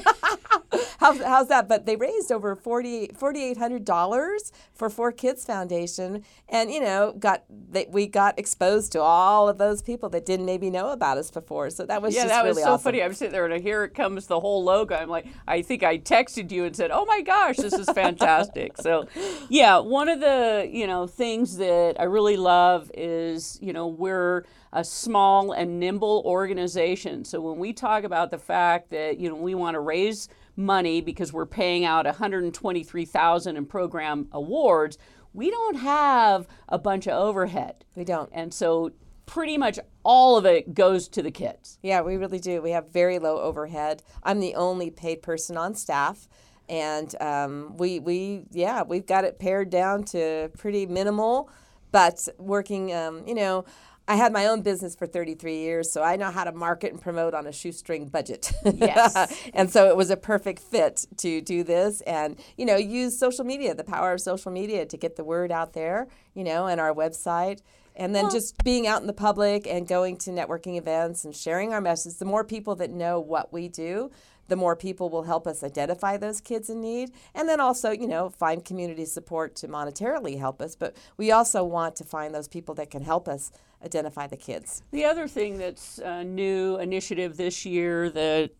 how's, 0.99 1.23
how's 1.23 1.47
that? 1.47 1.69
But 1.69 1.87
they 1.87 1.95
raised 1.95 2.33
over 2.33 2.57
$4,800 2.57 4.53
for 4.75 4.91
Four 4.91 5.13
Kids 5.13 5.45
Foundation, 5.45 6.25
and 6.49 6.73
you 6.73 6.81
know, 6.81 7.15
got 7.17 7.45
they, 7.49 7.87
we 7.89 8.09
got 8.09 8.37
exposed 8.41 8.91
to 8.93 9.01
all 9.01 9.49
of 9.49 9.59
those 9.59 9.83
people 9.83 10.09
that 10.09 10.27
didn't 10.27 10.47
maybe 10.47 10.69
know 10.69 10.89
about 10.89 11.17
us 11.17 11.31
before. 11.31 11.71
So 11.71 11.87
that 11.87 12.03
was 12.03 12.17
yeah, 12.17 12.27
that 12.27 12.43
really 12.43 12.55
was 12.57 12.65
so 12.65 12.73
awesome. 12.73 12.83
funny. 12.83 13.05
I'm 13.05 13.15
sitting 13.15 13.33
there 13.33 13.47
and 13.47 13.63
here 13.63 13.85
it 13.85 13.95
comes 13.95 14.27
the 14.27 14.41
whole 14.41 14.65
logo. 14.65 14.97
I'm 14.97 15.09
like, 15.09 15.27
I 15.47 15.63
think 15.63 15.85
I 15.85 15.99
texted 15.99 16.51
you 16.51 16.65
and 16.65 16.75
said, 16.75 16.91
"Oh 16.91 17.05
my 17.07 17.21
gosh, 17.21 17.59
this 17.59 17.75
is 17.75 17.89
fantastic." 17.95 18.77
so, 18.79 19.07
yeah, 19.49 19.79
one 19.79 20.09
of 20.09 20.19
the 20.19 20.69
you 20.71 20.89
know 20.89 21.07
things 21.07 21.59
that 21.59 21.95
I 22.01 22.05
really 22.05 22.37
love 22.37 22.91
is 22.95 23.61
you 23.63 23.73
know 23.73 23.87
we're 23.87 24.45
a 24.73 24.85
small 24.85 25.53
and 25.53 25.79
nimble 25.79 26.23
organization. 26.25 27.25
So 27.25 27.41
when 27.41 27.59
we 27.59 27.73
talk 27.73 28.05
about 28.05 28.31
the 28.31 28.39
fact 28.39 28.91
that 28.91 29.19
you 29.19 29.29
know 29.29 29.35
we 29.35 29.55
want 29.55 29.75
to 29.75 29.81
raise 29.81 30.29
money 30.57 31.01
because 31.01 31.33
we're 31.33 31.47
paying 31.47 31.85
out 31.85 32.07
123,000 32.07 33.57
in 33.57 33.67
program 33.67 34.29
awards, 34.33 34.99
we 35.35 35.51
don't 35.51 35.77
have 35.77 36.47
a 36.69 36.79
bunch 36.79 37.07
of 37.07 37.15
overhead. 37.15 37.85
We 37.95 38.05
don't. 38.05 38.31
And 38.33 38.53
so 38.53 38.93
pretty 39.27 39.57
much 39.57 39.79
all 40.05 40.37
of 40.37 40.45
it 40.45 40.75
goes 40.75 41.09
to 41.09 41.23
the 41.23 41.31
kids. 41.31 41.79
Yeah, 41.83 42.03
we 42.03 42.17
really 42.17 42.39
do. 42.39 42.61
We 42.61 42.71
have 42.71 42.91
very 42.91 43.19
low 43.19 43.39
overhead. 43.39 44.03
I'm 44.23 44.41
the 44.41 44.55
only 44.55 44.91
paid 44.91 45.23
person 45.23 45.57
on 45.57 45.75
staff. 45.75 46.29
And 46.69 47.15
um, 47.21 47.77
we, 47.77 47.99
we, 47.99 48.45
yeah, 48.51 48.83
we've 48.83 49.07
got 49.07 49.25
it 49.25 49.39
pared 49.39 49.71
down 49.71 50.05
to 50.05 50.51
pretty 50.57 50.87
minimal, 50.87 51.51
but 51.91 52.29
working, 52.39 52.93
um, 52.95 53.27
you 53.27 53.35
know, 53.35 53.65
I 54.09 54.17
had 54.17 54.33
my 54.33 54.47
own 54.47 54.63
business 54.63 54.97
for 54.97 55.07
33 55.07 55.59
years, 55.59 55.93
so 55.93 56.03
I 56.03 56.17
know 56.17 56.31
how 56.31 56.45
to 56.45 56.53
market 56.53 56.93
and 56.93 57.01
promote 57.01 57.35
on 57.35 57.47
a 57.47 57.53
shoestring 57.53 58.09
budget. 58.09 58.53
Yes. 58.65 59.33
and 59.55 59.71
so 59.71 59.89
it 59.89 59.97
was 59.97 60.11
a 60.11 60.17
perfect 60.17 60.61
fit 60.61 61.07
to 61.19 61.41
do 61.41 61.63
this 61.63 62.01
and, 62.03 62.37
you 62.57 62.67
know, 62.67 62.77
use 62.77 63.19
social 63.19 63.45
media, 63.45 63.75
the 63.75 63.85
power 63.85 64.13
of 64.13 64.21
social 64.21 64.51
media 64.51 64.87
to 64.87 64.97
get 64.97 65.17
the 65.17 65.25
word 65.25 65.53
out 65.53 65.73
there, 65.73 66.09
you 66.35 66.43
know, 66.43 66.67
and 66.67 66.81
our 66.81 66.93
website. 66.93 67.61
And 67.95 68.15
then 68.15 68.31
just 68.31 68.57
being 68.65 68.87
out 68.87 69.03
in 69.03 69.07
the 69.07 69.13
public 69.13 69.67
and 69.67 69.87
going 69.87 70.17
to 70.19 70.31
networking 70.31 70.79
events 70.79 71.25
and 71.25 71.37
sharing 71.37 71.75
our 71.75 71.81
message. 71.81 72.17
The 72.17 72.25
more 72.25 72.43
people 72.43 72.75
that 72.77 72.91
know 72.91 73.21
what 73.21 73.53
we 73.53 73.69
do, 73.69 74.11
the 74.53 74.57
more 74.57 74.77
people 74.77 75.09
will 75.09 75.23
help 75.23 75.47
us 75.47 75.65
identify 75.65 76.19
those 76.19 76.39
kids 76.39 76.69
in 76.69 76.79
need. 76.79 77.11
And 77.35 77.49
then 77.49 77.59
also, 77.59 77.91
you 77.91 78.07
know, 78.07 78.29
find 78.29 78.63
community 78.63 79.07
support 79.07 79.57
to 79.57 79.67
monetarily 79.67 80.39
help 80.39 80.61
us. 80.61 80.77
But 80.77 80.95
we 81.17 81.33
also 81.33 81.65
want 81.65 81.97
to 81.97 82.05
find 82.05 82.35
those 82.35 82.49
people 82.49 82.75
that 82.75 82.91
can 82.91 83.01
help 83.01 83.29
us 83.29 83.51
identify 83.83 84.27
the 84.27 84.37
kids. 84.37 84.83
The 84.91 85.07
other 85.07 85.27
thing 85.27 85.57
that's 85.57 85.97
a 86.01 86.23
new 86.23 86.77
initiative 86.77 87.39
this 87.39 87.65
year 87.65 88.11
that 88.11 88.51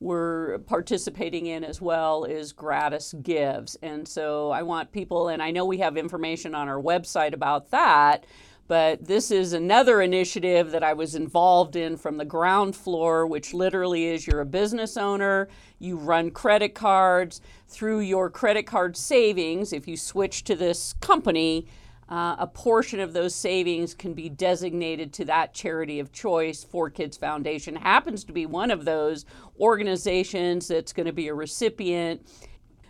we're 0.00 0.60
participating 0.60 1.44
in 1.44 1.64
as 1.64 1.82
well 1.82 2.24
is 2.24 2.54
Gratis 2.54 3.14
Gives. 3.22 3.76
And 3.82 4.08
so 4.08 4.52
I 4.52 4.62
want 4.62 4.90
people, 4.90 5.28
and 5.28 5.42
I 5.42 5.50
know 5.50 5.66
we 5.66 5.76
have 5.78 5.98
information 5.98 6.54
on 6.54 6.66
our 6.66 6.80
website 6.80 7.34
about 7.34 7.70
that, 7.72 8.24
but 8.72 9.04
this 9.04 9.30
is 9.30 9.52
another 9.52 10.00
initiative 10.00 10.70
that 10.70 10.82
I 10.82 10.94
was 10.94 11.14
involved 11.14 11.76
in 11.76 11.98
from 11.98 12.16
the 12.16 12.24
ground 12.24 12.74
floor, 12.74 13.26
which 13.26 13.52
literally 13.52 14.06
is 14.06 14.26
you're 14.26 14.40
a 14.40 14.46
business 14.46 14.96
owner, 14.96 15.50
you 15.78 15.98
run 15.98 16.30
credit 16.30 16.74
cards. 16.74 17.42
Through 17.68 18.00
your 18.00 18.30
credit 18.30 18.62
card 18.62 18.96
savings, 18.96 19.74
if 19.74 19.86
you 19.86 19.98
switch 19.98 20.44
to 20.44 20.56
this 20.56 20.94
company, 21.02 21.66
uh, 22.08 22.36
a 22.38 22.46
portion 22.46 22.98
of 22.98 23.12
those 23.12 23.34
savings 23.34 23.92
can 23.92 24.14
be 24.14 24.30
designated 24.30 25.12
to 25.12 25.26
that 25.26 25.52
charity 25.52 26.00
of 26.00 26.10
choice. 26.10 26.64
Four 26.64 26.88
Kids 26.88 27.18
Foundation 27.18 27.76
happens 27.76 28.24
to 28.24 28.32
be 28.32 28.46
one 28.46 28.70
of 28.70 28.86
those 28.86 29.26
organizations 29.60 30.68
that's 30.68 30.94
going 30.94 31.04
to 31.04 31.12
be 31.12 31.28
a 31.28 31.34
recipient. 31.34 32.26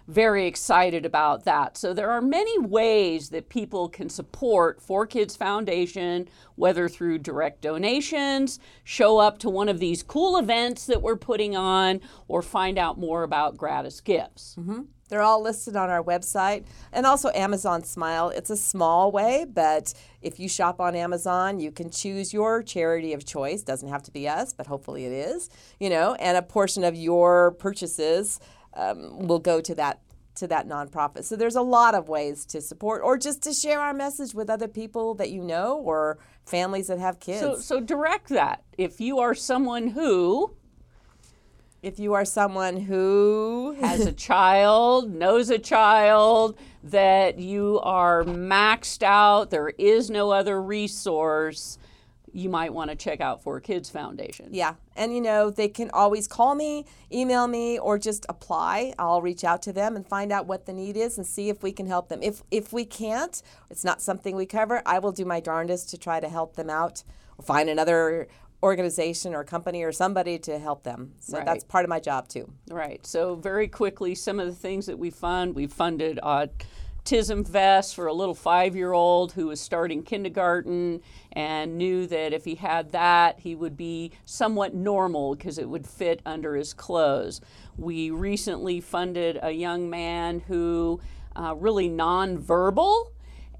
Very 0.08 0.46
excited 0.46 1.06
about 1.06 1.44
that. 1.44 1.76
So, 1.76 1.94
there 1.94 2.10
are 2.10 2.20
many 2.20 2.58
ways 2.58 3.30
that 3.30 3.48
people 3.48 3.88
can 3.88 4.08
support 4.08 4.80
Four 4.80 5.06
Kids 5.06 5.36
Foundation, 5.36 6.28
whether 6.56 6.88
through 6.88 7.18
direct 7.18 7.62
donations, 7.62 8.58
show 8.84 9.18
up 9.18 9.38
to 9.38 9.48
one 9.48 9.68
of 9.68 9.78
these 9.78 10.02
cool 10.02 10.36
events 10.36 10.86
that 10.86 11.02
we're 11.02 11.16
putting 11.16 11.56
on, 11.56 12.00
or 12.28 12.42
find 12.42 12.78
out 12.78 12.98
more 12.98 13.22
about 13.22 13.56
Gratis 13.56 14.00
Gives. 14.00 14.56
Mm-hmm. 14.58 14.82
They're 15.12 15.20
all 15.20 15.42
listed 15.42 15.76
on 15.76 15.90
our 15.90 16.02
website 16.02 16.64
and 16.90 17.04
also 17.04 17.30
Amazon 17.34 17.84
Smile. 17.84 18.30
It's 18.30 18.48
a 18.48 18.56
small 18.56 19.12
way, 19.12 19.44
but 19.44 19.92
if 20.22 20.40
you 20.40 20.48
shop 20.48 20.80
on 20.80 20.96
Amazon, 20.96 21.60
you 21.60 21.70
can 21.70 21.90
choose 21.90 22.32
your 22.32 22.62
charity 22.62 23.12
of 23.12 23.26
choice. 23.26 23.60
Doesn't 23.60 23.90
have 23.90 24.02
to 24.04 24.10
be 24.10 24.26
us, 24.26 24.54
but 24.54 24.66
hopefully 24.66 25.04
it 25.04 25.12
is. 25.12 25.50
You 25.78 25.90
know, 25.90 26.14
and 26.14 26.38
a 26.38 26.42
portion 26.42 26.82
of 26.82 26.96
your 26.96 27.50
purchases 27.50 28.40
um, 28.74 29.26
will 29.26 29.38
go 29.38 29.61
to 29.61 29.74
that 29.74 30.00
to 30.35 30.46
that 30.46 30.66
nonprofit. 30.66 31.24
So 31.24 31.37
there's 31.37 31.56
a 31.56 31.62
lot 31.62 31.94
of 31.94 32.08
ways 32.08 32.46
to 32.46 32.62
support 32.62 33.02
or 33.04 33.18
just 33.18 33.42
to 33.42 33.52
share 33.52 33.80
our 33.80 33.92
message 33.92 34.35
with 34.35 34.48
other 34.48 34.68
people 34.68 35.14
that 35.16 35.30
you 35.30 35.42
know 35.42 35.76
or 35.76 36.18
families 36.46 36.87
that 36.87 36.98
have 36.98 37.20
kids. 37.20 37.40
So, 37.40 37.56
so 37.58 37.80
direct 37.80 38.28
that. 38.30 38.62
If 38.78 38.98
you 38.98 39.18
are 39.18 39.35
someone 39.35 39.88
who 39.88 40.56
if 41.82 41.98
you 41.98 42.14
are 42.14 42.24
someone 42.24 42.76
who 42.76 43.76
has 43.80 44.06
a 44.06 44.12
child, 44.30 45.12
knows 45.12 45.50
a 45.50 45.58
child, 45.58 46.56
that 46.85 47.38
you 47.38 47.80
are 47.82 48.22
maxed 48.22 49.02
out, 49.02 49.50
there 49.50 49.70
is 49.70 50.08
no 50.08 50.30
other 50.30 50.62
resource, 50.62 51.78
you 52.33 52.49
might 52.49 52.73
want 52.73 52.90
to 52.90 52.97
check 52.97 53.21
out 53.21 53.42
Four 53.42 53.61
Kids 53.61 53.90
Foundation. 53.90 54.49
Yeah. 54.53 54.75
And 54.97 55.14
you 55.14 55.21
know, 55.21 55.51
they 55.51 55.68
can 55.68 55.90
always 55.90 56.27
call 56.27 56.55
me, 56.55 56.87
email 57.12 57.47
me, 57.47 57.79
or 57.79 57.99
just 57.99 58.27
apply. 58.29 58.95
I'll 58.99 59.23
reach 59.23 59.45
out 59.45 59.62
to 59.62 59.73
them 59.73 59.97
and 59.97 60.07
find 60.07 60.33
out 60.33 60.47
what 60.47 60.66
the 60.66 60.73
need 60.73 60.97
is 60.97 61.18
and 61.18 61.27
see 61.27 61.49
if 61.49 61.62
we 61.62 61.73
can 61.73 61.87
help 61.87 62.09
them. 62.09 62.21
If 62.23 62.42
if 62.51 62.73
we 62.73 62.85
can't, 62.85 63.42
it's 63.71 63.85
not 63.85 64.01
something 64.03 64.35
we 64.37 64.47
cover, 64.47 64.83
I 64.87 64.99
will 64.99 65.12
do 65.12 65.25
my 65.25 65.40
darndest 65.40 65.90
to 65.90 65.99
try 65.99 66.21
to 66.21 66.29
help 66.29 66.57
them 66.57 66.71
out 66.71 67.05
or 67.38 67.45
find 67.45 67.68
another 67.68 68.29
organization 68.62 69.35
or 69.35 69.42
company 69.42 69.83
or 69.83 69.90
somebody 69.90 70.38
to 70.38 70.59
help 70.59 70.85
them. 70.85 71.12
So 71.18 71.37
Right. 71.38 71.47
that's 71.47 71.64
part 71.64 71.85
of 71.85 71.88
my 71.88 71.99
job 71.99 72.29
too. 72.29 72.49
Right. 72.71 73.05
So 73.05 73.35
very 73.35 73.66
quickly, 73.66 74.14
some 74.14 74.38
of 74.38 74.47
the 74.47 74.55
things 74.55 74.87
that 74.87 74.99
we 74.99 75.11
fund, 75.11 75.55
we 75.57 75.66
funded 75.66 76.21
uh, 76.23 76.47
autism 77.04 77.46
vest 77.46 77.94
for 77.94 78.06
a 78.06 78.12
little 78.12 78.34
five-year-old 78.34 79.32
who 79.32 79.48
was 79.48 79.60
starting 79.60 80.02
kindergarten 80.02 81.00
and 81.32 81.76
knew 81.76 82.06
that 82.06 82.32
if 82.32 82.44
he 82.44 82.54
had 82.54 82.92
that, 82.92 83.40
he 83.40 83.54
would 83.54 83.76
be 83.76 84.12
somewhat 84.24 84.74
normal 84.74 85.34
because 85.34 85.58
it 85.58 85.68
would 85.68 85.86
fit 85.86 86.20
under 86.24 86.54
his 86.54 86.72
clothes. 86.72 87.40
We 87.76 88.10
recently 88.10 88.80
funded 88.80 89.38
a 89.42 89.50
young 89.50 89.90
man 89.90 90.40
who 90.40 91.00
uh, 91.34 91.54
really 91.56 91.88
nonverbal 91.88 93.06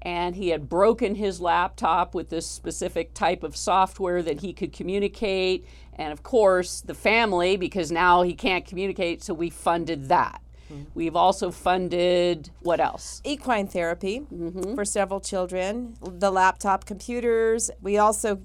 and 0.01 0.35
he 0.35 0.49
had 0.49 0.67
broken 0.67 1.15
his 1.15 1.39
laptop 1.39 2.13
with 2.13 2.29
this 2.29 2.45
specific 2.45 3.13
type 3.13 3.41
of 3.41 3.55
software 3.55 4.21
that 4.21 4.41
he 4.41 4.51
could 4.51 4.73
communicate. 4.73 5.65
And 5.95 6.11
of 6.11 6.23
course, 6.23 6.81
the 6.81 6.93
family, 6.93 7.55
because 7.55 7.89
now 7.91 8.21
he 8.21 8.33
can't 8.33 8.65
communicate, 8.65 9.23
so 9.23 9.33
we 9.33 9.49
funded 9.49 10.09
that. 10.09 10.42
Mm-hmm. 10.73 10.83
We've 10.93 11.15
also 11.15 11.51
funded 11.51 12.49
what 12.61 12.79
else? 12.79 13.21
equine 13.23 13.67
therapy 13.67 14.21
mm-hmm. 14.21 14.75
for 14.75 14.85
several 14.85 15.19
children, 15.19 15.95
the 16.01 16.31
laptop 16.31 16.85
computers. 16.85 17.71
We 17.81 17.97
also 17.97 18.41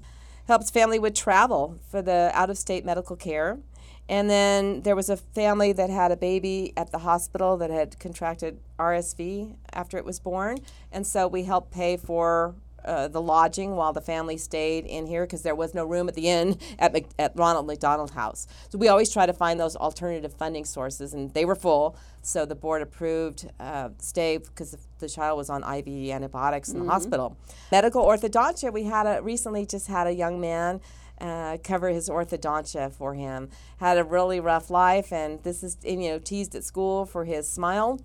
helped 0.47 0.71
family 0.71 0.99
with 0.99 1.13
travel 1.13 1.79
for 1.89 2.01
the 2.01 2.31
out 2.33 2.49
of 2.49 2.57
state 2.57 2.85
medical 2.85 3.15
care. 3.15 3.59
And 4.09 4.27
then 4.27 4.81
there 4.81 4.95
was 4.95 5.09
a 5.09 5.17
family 5.17 5.71
that 5.73 5.91
had 5.91 6.11
a 6.11 6.17
baby 6.17 6.73
at 6.75 6.91
the 6.91 6.97
hospital 6.97 7.57
that 7.57 7.69
had 7.69 7.99
contracted 7.99 8.59
RSV 8.79 9.55
after 9.71 9.97
it 9.97 10.05
was 10.05 10.19
born. 10.19 10.57
And 10.91 11.05
so 11.05 11.27
we 11.27 11.43
helped 11.43 11.69
pay 11.71 11.95
for 11.95 12.55
uh, 12.85 13.07
the 13.07 13.21
lodging 13.21 13.75
while 13.75 13.93
the 13.93 14.01
family 14.01 14.37
stayed 14.37 14.85
in 14.85 15.07
here 15.07 15.25
because 15.25 15.41
there 15.41 15.55
was 15.55 15.73
no 15.73 15.85
room 15.85 16.07
at 16.07 16.15
the 16.15 16.29
inn 16.29 16.57
at, 16.79 16.93
Mc, 16.93 17.07
at 17.17 17.33
Ronald 17.35 17.67
McDonald 17.67 18.11
House. 18.11 18.47
So 18.69 18.77
we 18.77 18.87
always 18.87 19.11
try 19.11 19.25
to 19.25 19.33
find 19.33 19.59
those 19.59 19.75
alternative 19.75 20.33
funding 20.33 20.65
sources, 20.65 21.13
and 21.13 21.33
they 21.33 21.45
were 21.45 21.55
full. 21.55 21.95
So 22.21 22.45
the 22.45 22.55
board 22.55 22.81
approved 22.81 23.49
uh, 23.59 23.89
stay 23.99 24.37
because 24.37 24.77
the 24.99 25.09
child 25.09 25.37
was 25.37 25.49
on 25.49 25.63
IV 25.63 25.87
antibiotics 26.11 26.69
in 26.69 26.79
the 26.79 26.91
hospital. 26.91 27.37
Medical 27.71 28.03
orthodontia. 28.05 28.71
We 28.73 28.83
had 28.83 29.05
a 29.05 29.21
recently 29.21 29.65
just 29.65 29.87
had 29.87 30.07
a 30.07 30.13
young 30.13 30.39
man. 30.39 30.81
Uh, 31.21 31.57
cover 31.65 31.89
his 31.89 32.07
orthodontia 32.07 32.89
for 32.93 33.13
him. 33.13 33.49
Had 33.77 33.97
a 33.97 34.05
really 34.05 34.39
rough 34.39 34.69
life, 34.69 35.11
and 35.11 35.43
this 35.43 35.63
is 35.63 35.75
you 35.83 35.97
know 35.97 36.17
teased 36.19 36.55
at 36.55 36.63
school 36.63 37.05
for 37.05 37.25
his 37.25 37.45
smile, 37.45 37.99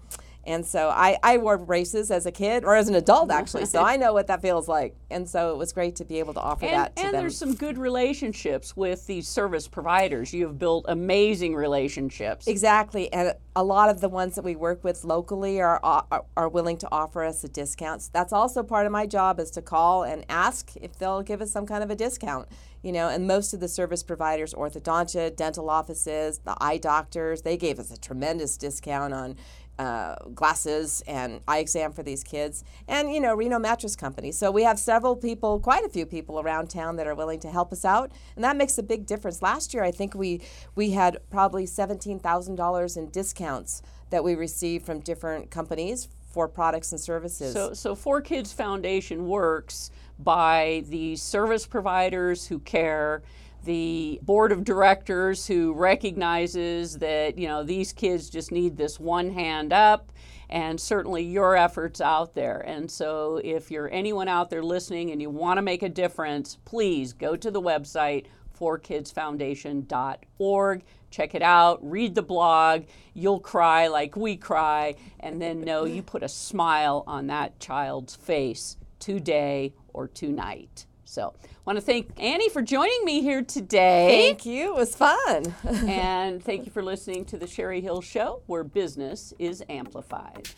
And 0.47 0.65
so 0.65 0.89
I, 0.89 1.19
I 1.23 1.39
wore 1.39 1.59
braces 1.59 2.11
as 2.11 2.27
a 2.27 2.33
kid 2.33 2.65
or 2.65 2.75
as 2.77 2.89
an 2.89 2.95
adult 2.95 3.31
actually, 3.31 3.67
so 3.67 3.83
I 3.85 3.97
know 3.97 4.13
what 4.13 4.27
that 4.29 4.43
feels 4.43 4.69
like. 4.69 4.97
And 5.11 5.29
so 5.29 5.53
it 5.53 5.57
was 5.59 5.73
great 5.73 5.97
to 5.97 6.05
be 6.05 6.19
able 6.19 6.35
to 6.35 6.41
offer 6.41 6.65
And, 6.67 6.75
that 6.75 6.97
to 6.97 7.03
and 7.05 7.15
them. 7.15 7.21
there's 7.23 7.37
some 7.37 7.55
good 7.55 7.79
relationships 7.79 8.77
with 8.77 9.07
these 9.07 9.27
service 9.29 9.69
providers. 9.69 10.33
You 10.33 10.47
have 10.47 10.59
built 10.59 10.85
amazing 10.89 11.55
relationships. 11.55 12.47
Exactly, 12.47 13.13
and 13.13 13.35
a 13.57 13.63
lot 13.65 13.89
of 13.89 14.01
the 14.01 14.09
ones 14.09 14.35
that 14.35 14.45
we 14.45 14.57
work 14.57 14.83
with 14.83 15.05
locally 15.05 15.61
are, 15.61 15.81
are 15.83 16.25
are 16.37 16.49
willing 16.49 16.77
to 16.79 16.89
offer 16.91 17.23
us 17.23 17.45
a 17.45 17.49
discounts. 17.49 18.09
That's 18.09 18.33
also 18.33 18.63
part 18.63 18.87
of 18.87 18.93
my 18.93 19.07
job 19.07 19.39
is 19.41 19.51
to 19.53 19.63
call 19.63 20.03
and 20.03 20.25
ask 20.29 20.73
if 20.77 20.99
they'll 20.99 21.23
give 21.23 21.41
us 21.41 21.51
some 21.53 21.67
kind 21.67 21.83
of 21.85 21.91
a 21.91 21.95
discount. 21.95 22.49
You 22.83 22.93
know, 22.93 23.09
and 23.09 23.27
most 23.27 23.55
of 23.55 23.61
the 23.61 23.69
service 23.69 24.03
providers, 24.03 24.53
orthodontia, 24.53 25.35
dental 25.35 25.71
offices, 25.71 26.41
the 26.45 26.55
eye 26.61 26.77
doctors, 26.77 27.41
they 27.41 27.57
gave 27.57 27.79
us 27.79 27.91
a 27.91 27.97
tremendous 27.99 28.59
discount 28.59 29.15
on 29.15 29.37
uh, 29.79 30.17
glasses 30.35 31.03
and 31.07 31.41
eye 31.49 31.59
exam 31.59 31.93
for 31.93 32.03
these 32.03 32.23
kids, 32.23 32.65
and 32.89 33.13
you 33.13 33.21
know 33.21 33.35
Reno 33.35 33.59
Mattress 33.59 33.97
Company. 33.97 34.33
So 34.33 34.51
we 34.51 34.63
have 34.63 34.79
several 34.79 35.17
people, 35.17 35.59
quite 35.61 35.85
a 35.85 35.89
few 35.89 36.07
people 36.07 36.41
around 36.41 36.71
town 36.71 36.97
that 36.97 37.07
are 37.07 37.15
willing 37.15 37.41
to 37.41 37.51
help 37.51 37.73
us 37.73 37.85
out, 37.85 38.13
and 38.37 38.45
that 38.45 38.57
makes 38.57 38.79
a 38.79 38.83
big 38.83 39.07
difference. 39.07 39.43
Last 39.43 39.75
year, 39.75 39.83
I 39.83 39.91
think 39.91 40.15
we 40.15 40.41
we 40.75 40.91
had 40.91 41.19
probably 41.31 41.67
seventeen 41.67 42.19
thousand 42.19 42.57
dollars 42.57 42.97
in 42.97 43.11
discounts 43.11 43.83
that 44.11 44.23
we 44.23 44.35
received 44.35 44.87
from 44.87 45.01
different 45.01 45.51
companies 45.51 46.09
for 46.35 46.49
products 46.49 46.91
and 46.91 47.01
services. 47.01 47.53
So, 47.53 47.73
so 47.75 47.95
Four 47.95 48.21
Kids 48.21 48.53
Foundation 48.53 49.27
works 49.29 49.91
by 50.19 50.85
the 50.89 51.17
service 51.17 51.67
providers 51.67 52.47
who 52.47 52.59
care, 52.59 53.23
the 53.65 54.21
board 54.23 54.53
of 54.53 54.65
directors 54.65 55.47
who 55.47 55.73
recognizes 55.73 56.99
that 56.99 57.39
you 57.39 57.49
know 57.49 57.63
these 57.63 57.93
kids 57.93 58.31
just 58.31 58.53
need 58.53 58.77
this 58.77 59.01
one 59.01 59.31
hand 59.31 59.73
up, 59.73 60.13
and 60.49 60.81
certainly 60.81 61.23
your 61.23 61.57
efforts 61.57 62.01
out 62.01 62.35
there. 62.35 62.61
And 62.61 62.91
so, 62.91 63.41
if 63.43 63.71
you're 63.71 63.91
anyone 63.91 64.29
out 64.29 64.51
there 64.51 64.63
listening 64.63 65.11
and 65.11 65.21
you 65.21 65.31
want 65.31 65.59
to 65.59 65.63
make 65.63 65.83
a 65.83 65.89
difference, 65.89 66.59
please 66.65 67.13
go 67.13 67.37
to 67.37 67.51
the 67.51 67.63
website 67.63 68.27
forkidsfoundation.org. 68.59 70.83
Check 71.11 71.35
it 71.35 71.43
out, 71.43 71.79
read 71.89 72.15
the 72.15 72.23
blog. 72.23 72.85
You'll 73.13 73.41
cry 73.41 73.89
like 73.89 74.17
we 74.17 74.37
cry, 74.37 74.95
and 75.21 75.41
then 75.41 75.61
know 75.61 75.85
you 75.85 76.03
put 76.03 76.23
a 76.23 76.29
smile 76.29 77.05
on 77.07 77.27
that 77.29 77.61
child's 77.61 78.17
face 78.17 78.77
today 78.99 79.75
or 79.93 80.09
tonight. 80.09 80.87
So, 81.05 81.35
I 81.45 81.49
want 81.65 81.77
to 81.77 81.85
thank 81.85 82.11
Annie 82.19 82.49
for 82.49 82.63
joining 82.63 83.05
me 83.05 83.23
here 83.23 83.43
today. 83.43 84.29
Thank 84.29 84.47
you. 84.47 84.75
It 84.75 84.77
was 84.77 84.97
fun. 84.97 85.55
and 85.89 86.43
thank 86.43 86.67
you 86.67 86.73
for 86.73 86.83
listening 86.83 87.25
to 87.27 87.37
the 87.37 87.47
Sherry 87.47 87.81
Hill 87.81 88.01
Show, 88.01 88.43
where 88.47 88.65
business 88.65 89.33
is 89.39 89.63
amplified. 89.69 90.49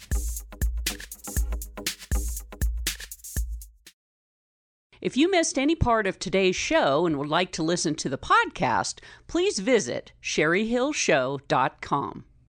If 5.01 5.17
you 5.17 5.31
missed 5.31 5.59
any 5.59 5.77
part 5.77 6.07
of 6.07 6.19
today's 6.19 6.57
show 6.57 7.07
and 7.07 7.19
would 7.19 7.29
like 7.29 7.53
to 7.53 7.63
listen 7.63 7.95
to 7.97 8.09
the 8.09 8.19
podcast, 8.19 9.01
please 9.29 9.59
visit 9.61 10.13
sherryhillshow.com. 10.23 12.25